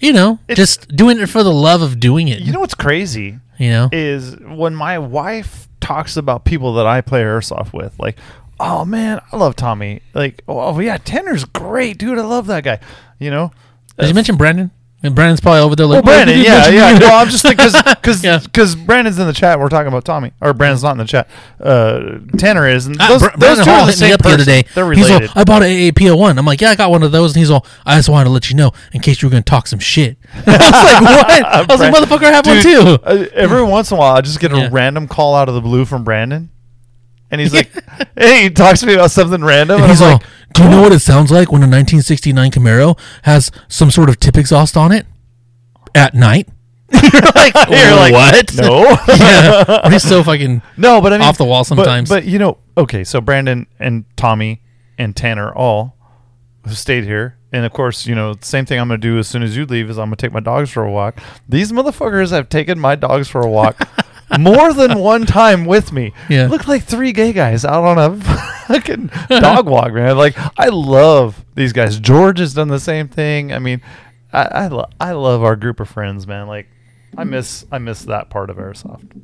[0.00, 3.38] you know just doing it for the love of doing it You know what's crazy?
[3.58, 8.18] you know is when my wife talks about people that I play airsoft with, like,
[8.58, 10.00] oh man, I love Tommy.
[10.14, 12.18] Like, oh yeah, Tanner's great, dude.
[12.18, 12.80] I love that guy.
[13.18, 13.52] You know.
[13.98, 14.70] did you mention brandon
[15.04, 16.94] and brandon's probably over there Well, like "Why Brandon, yeah, yeah.
[16.94, 18.38] me?" Well, I'm just thinking because Yeah.
[18.40, 19.60] because Brandon's in the chat.
[19.60, 21.28] We're talking about Tommy, or Brandon's not in the chat.
[21.62, 24.06] Uh, Tanner is, and Ah, those, Br- those Brandon two Hall are the hit me
[24.06, 24.52] same up the other person.
[24.52, 24.64] day.
[24.74, 25.30] They're He's all, related.
[25.36, 26.38] I bought an AAP01.
[26.38, 27.32] I'm like, yeah, I got one of those.
[27.34, 29.42] And he's all, I just wanted to let you know in case you were going
[29.42, 30.16] to talk some shit.
[30.34, 31.44] I was like, what?
[31.44, 32.98] I was like, motherfucker, I have one too.
[33.04, 34.68] uh, every once in a while, I just get a Yeah.
[34.72, 36.50] random call out of the blue from Brandon,
[37.30, 37.70] and he's like,
[38.16, 40.62] "Hey," he talks to me about something random, and, And he's I'm all, like, do
[40.64, 44.36] you know what it sounds like when a 1969 Camaro has some sort of tip
[44.36, 45.06] exhaust on it
[45.94, 46.48] at night?
[46.92, 48.54] You're like, You're like, what?
[48.56, 49.90] "No." yeah.
[49.90, 52.08] He's so fucking No, but I mean Off the wall but- sometimes.
[52.08, 54.62] But, you know, okay, so Brandon and Tommy
[54.96, 55.96] and Tanner all
[56.64, 59.18] have stayed here, and of course, you know, the same thing I'm going to do
[59.18, 61.18] as soon as you leave is I'm going to take my dogs for a walk.
[61.48, 63.88] These motherfuckers have taken my dogs for a walk
[64.40, 66.12] more than one time with me.
[66.28, 66.46] Yeah.
[66.48, 68.16] look like three gay guys out on a
[68.68, 70.16] fucking dog walk, man.
[70.16, 71.98] Like I love these guys.
[72.00, 73.52] George has done the same thing.
[73.52, 73.80] I mean,
[74.32, 76.46] I I, lo- I love our group of friends, man.
[76.46, 76.68] Like.
[77.16, 79.22] I miss I miss that part of airsoft.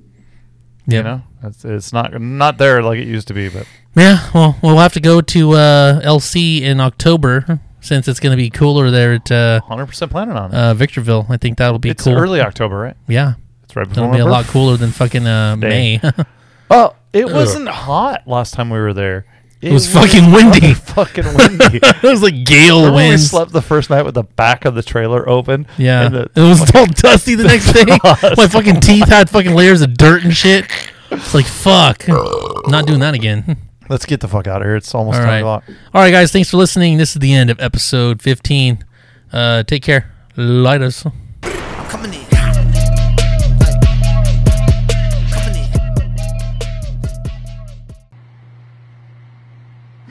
[0.87, 0.99] yeah.
[0.99, 4.57] You know, it's, it's not not there like it used to be, but Yeah, well,
[4.63, 8.93] we'll have to go to uh, LC in October since it's going to be cooler
[8.93, 10.55] there at uh, 100 percent planning on it.
[10.57, 11.27] uh, Victorville.
[11.29, 12.15] I think that'll be it's cool.
[12.17, 12.97] early October, right?
[13.09, 13.35] Yeah,
[13.71, 15.99] It's right before it'll be a lot cooler than fucking uh, May.
[15.99, 16.11] Day.
[16.71, 19.27] Oh, it wasn't hot last time we were there.
[19.61, 20.75] It, was fucking windy.
[20.75, 21.79] Fucking windy.
[21.83, 23.31] it was like gale Remember we winds.
[23.31, 25.69] slept the first night with the back of the trailer open.
[25.79, 27.85] Yeah, And the, it was all dusty the next day.
[27.99, 28.37] Frost.
[28.37, 30.65] My fucking teeth had fucking layers of dirt and shit.
[31.13, 32.09] It's like fuck,
[32.69, 33.57] not doing that again.
[33.89, 34.77] let's get the fuck out of here.
[34.77, 35.65] It's almost All time right, to all lock.
[35.95, 36.33] right, guys.
[36.33, 36.97] Thanks for listening.
[36.99, 38.85] This is the end of episode fifteen.
[39.33, 40.11] Uh, take care.
[40.37, 40.83] Light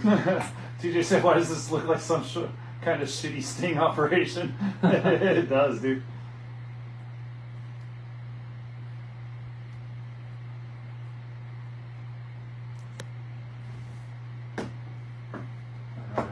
[0.81, 2.37] TJ said, "Why does this look like some sh-
[2.81, 4.53] kind of shitty sting operation?"
[4.83, 6.03] it does, dude.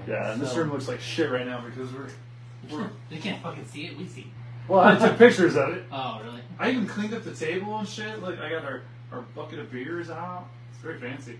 [0.07, 2.07] Yeah, and this room looks like shit right now because we're.
[2.71, 3.97] we're They can't fucking see it.
[3.97, 4.31] We see.
[4.67, 5.83] well, I took pictures of it.
[5.91, 6.41] Oh, really?
[6.59, 8.21] I even cleaned up the table and shit.
[8.21, 8.81] Like I got our,
[9.11, 10.47] our bucket of beers out.
[10.71, 11.39] It's very fancy.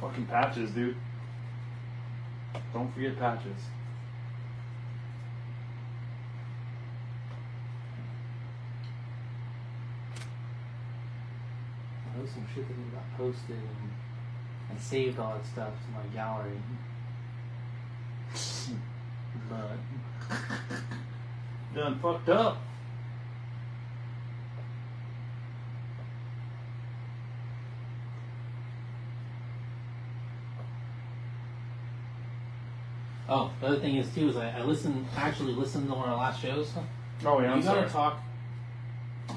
[0.00, 0.96] Fucking patches, dude.
[2.72, 3.62] Don't forget patches.
[12.06, 13.90] That was some shit that got posted and
[14.70, 16.58] I saved all that stuff to my gallery.
[19.48, 19.78] but
[21.74, 22.58] Done fucked up.
[33.34, 36.10] Oh, the other thing is too is I, I listen actually listened to one of
[36.10, 36.70] our last shows.
[37.24, 38.20] Oh yeah, I'm you gotta talk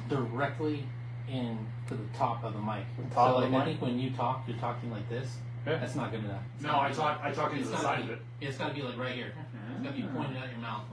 [0.10, 0.86] directly
[1.30, 1.58] in
[1.88, 2.84] to the top of the mic.
[3.14, 3.68] top so of the I mic?
[3.68, 5.38] think when you talk, you're talking like this.
[5.66, 5.78] Yeah.
[5.78, 6.42] That's not good enough.
[6.56, 8.26] It's No, I talk- like- I talk into it's the gotta side be- of it.
[8.42, 9.32] It's got to be like right here.
[9.74, 10.16] It's got to be ah.
[10.16, 10.84] pointed out your mouth.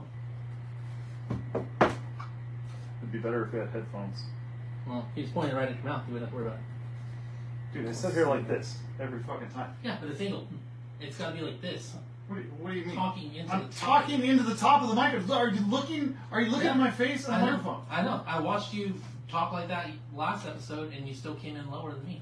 [3.01, 4.23] It'd be better if we had headphones.
[4.87, 7.73] Well, if just pointed right at your mouth, you wouldn't have to worry about it.
[7.73, 9.75] Dude, I sit here like this every fucking time.
[9.83, 10.47] Yeah, but it's angled.
[10.99, 11.95] It's got to be like this.
[12.27, 12.95] What do you, what do you mean?
[12.95, 14.03] Talking into I'm the top.
[14.05, 15.37] talking into the top of the microphone.
[15.37, 16.17] Are you looking?
[16.31, 16.71] Are you looking Yeah.
[16.71, 17.51] at my face on I the know.
[17.51, 17.81] microphone?
[17.91, 18.23] I know.
[18.25, 18.93] I watched you
[19.29, 22.21] talk like that last episode, and you still came in lower than me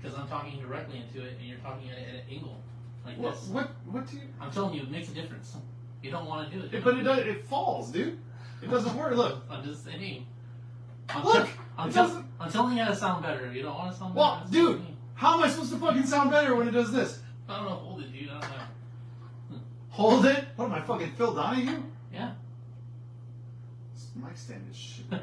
[0.00, 2.56] because I'm talking directly into it, and you're talking at, at an angle
[3.04, 3.34] like What?
[3.34, 3.48] this.
[3.48, 3.70] What?
[3.86, 4.22] What do you?
[4.40, 5.56] I'm telling you, it makes a difference.
[6.02, 6.72] You don't want to do it.
[6.74, 7.18] It, but it does.
[7.18, 8.18] It falls, dude.
[8.62, 9.14] It doesn't work.
[9.16, 9.42] Look.
[9.50, 10.26] I'm just saying.
[11.08, 13.46] I'm Look, tell- I'm, it tell- doesn't- I'm telling you how to sound better.
[13.46, 14.96] If you don't want to sound Well, better, that's dude, me.
[15.14, 17.20] how am I supposed to fucking sound better when it does this?
[17.48, 17.70] I don't know.
[17.74, 18.28] Hold it, dude.
[18.30, 19.58] I don't know.
[19.90, 20.44] Hold it.
[20.56, 21.82] What am I fucking Phil Donahue?
[22.12, 22.32] Yeah.
[23.92, 25.04] This mic stand is shit.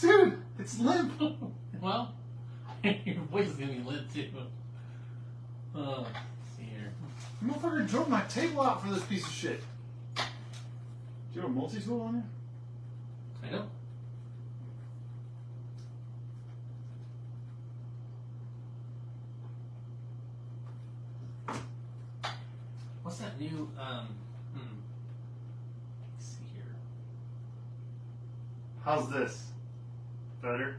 [0.00, 1.20] Dude, it's limp.
[1.80, 2.14] well,
[2.82, 4.28] your voice is gonna be limp too.
[5.74, 6.92] Oh, let's see here.
[7.42, 9.62] You Motherfucker drove my table out for this piece of shit.
[10.14, 10.22] Do
[11.34, 13.50] you have a multi tool on there?
[13.50, 13.66] I know.
[23.18, 23.70] What's that new?
[23.80, 24.08] Um,
[24.52, 24.76] hmm.
[26.12, 26.74] Let's see here.
[28.84, 29.52] How's this?
[30.42, 30.76] Better?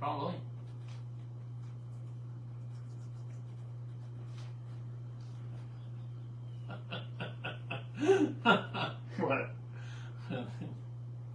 [0.00, 0.36] Probably.
[9.18, 9.50] What?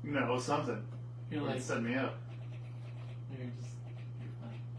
[0.03, 0.83] No, something.
[1.29, 2.15] You're Like, set me up.
[3.31, 3.72] you're just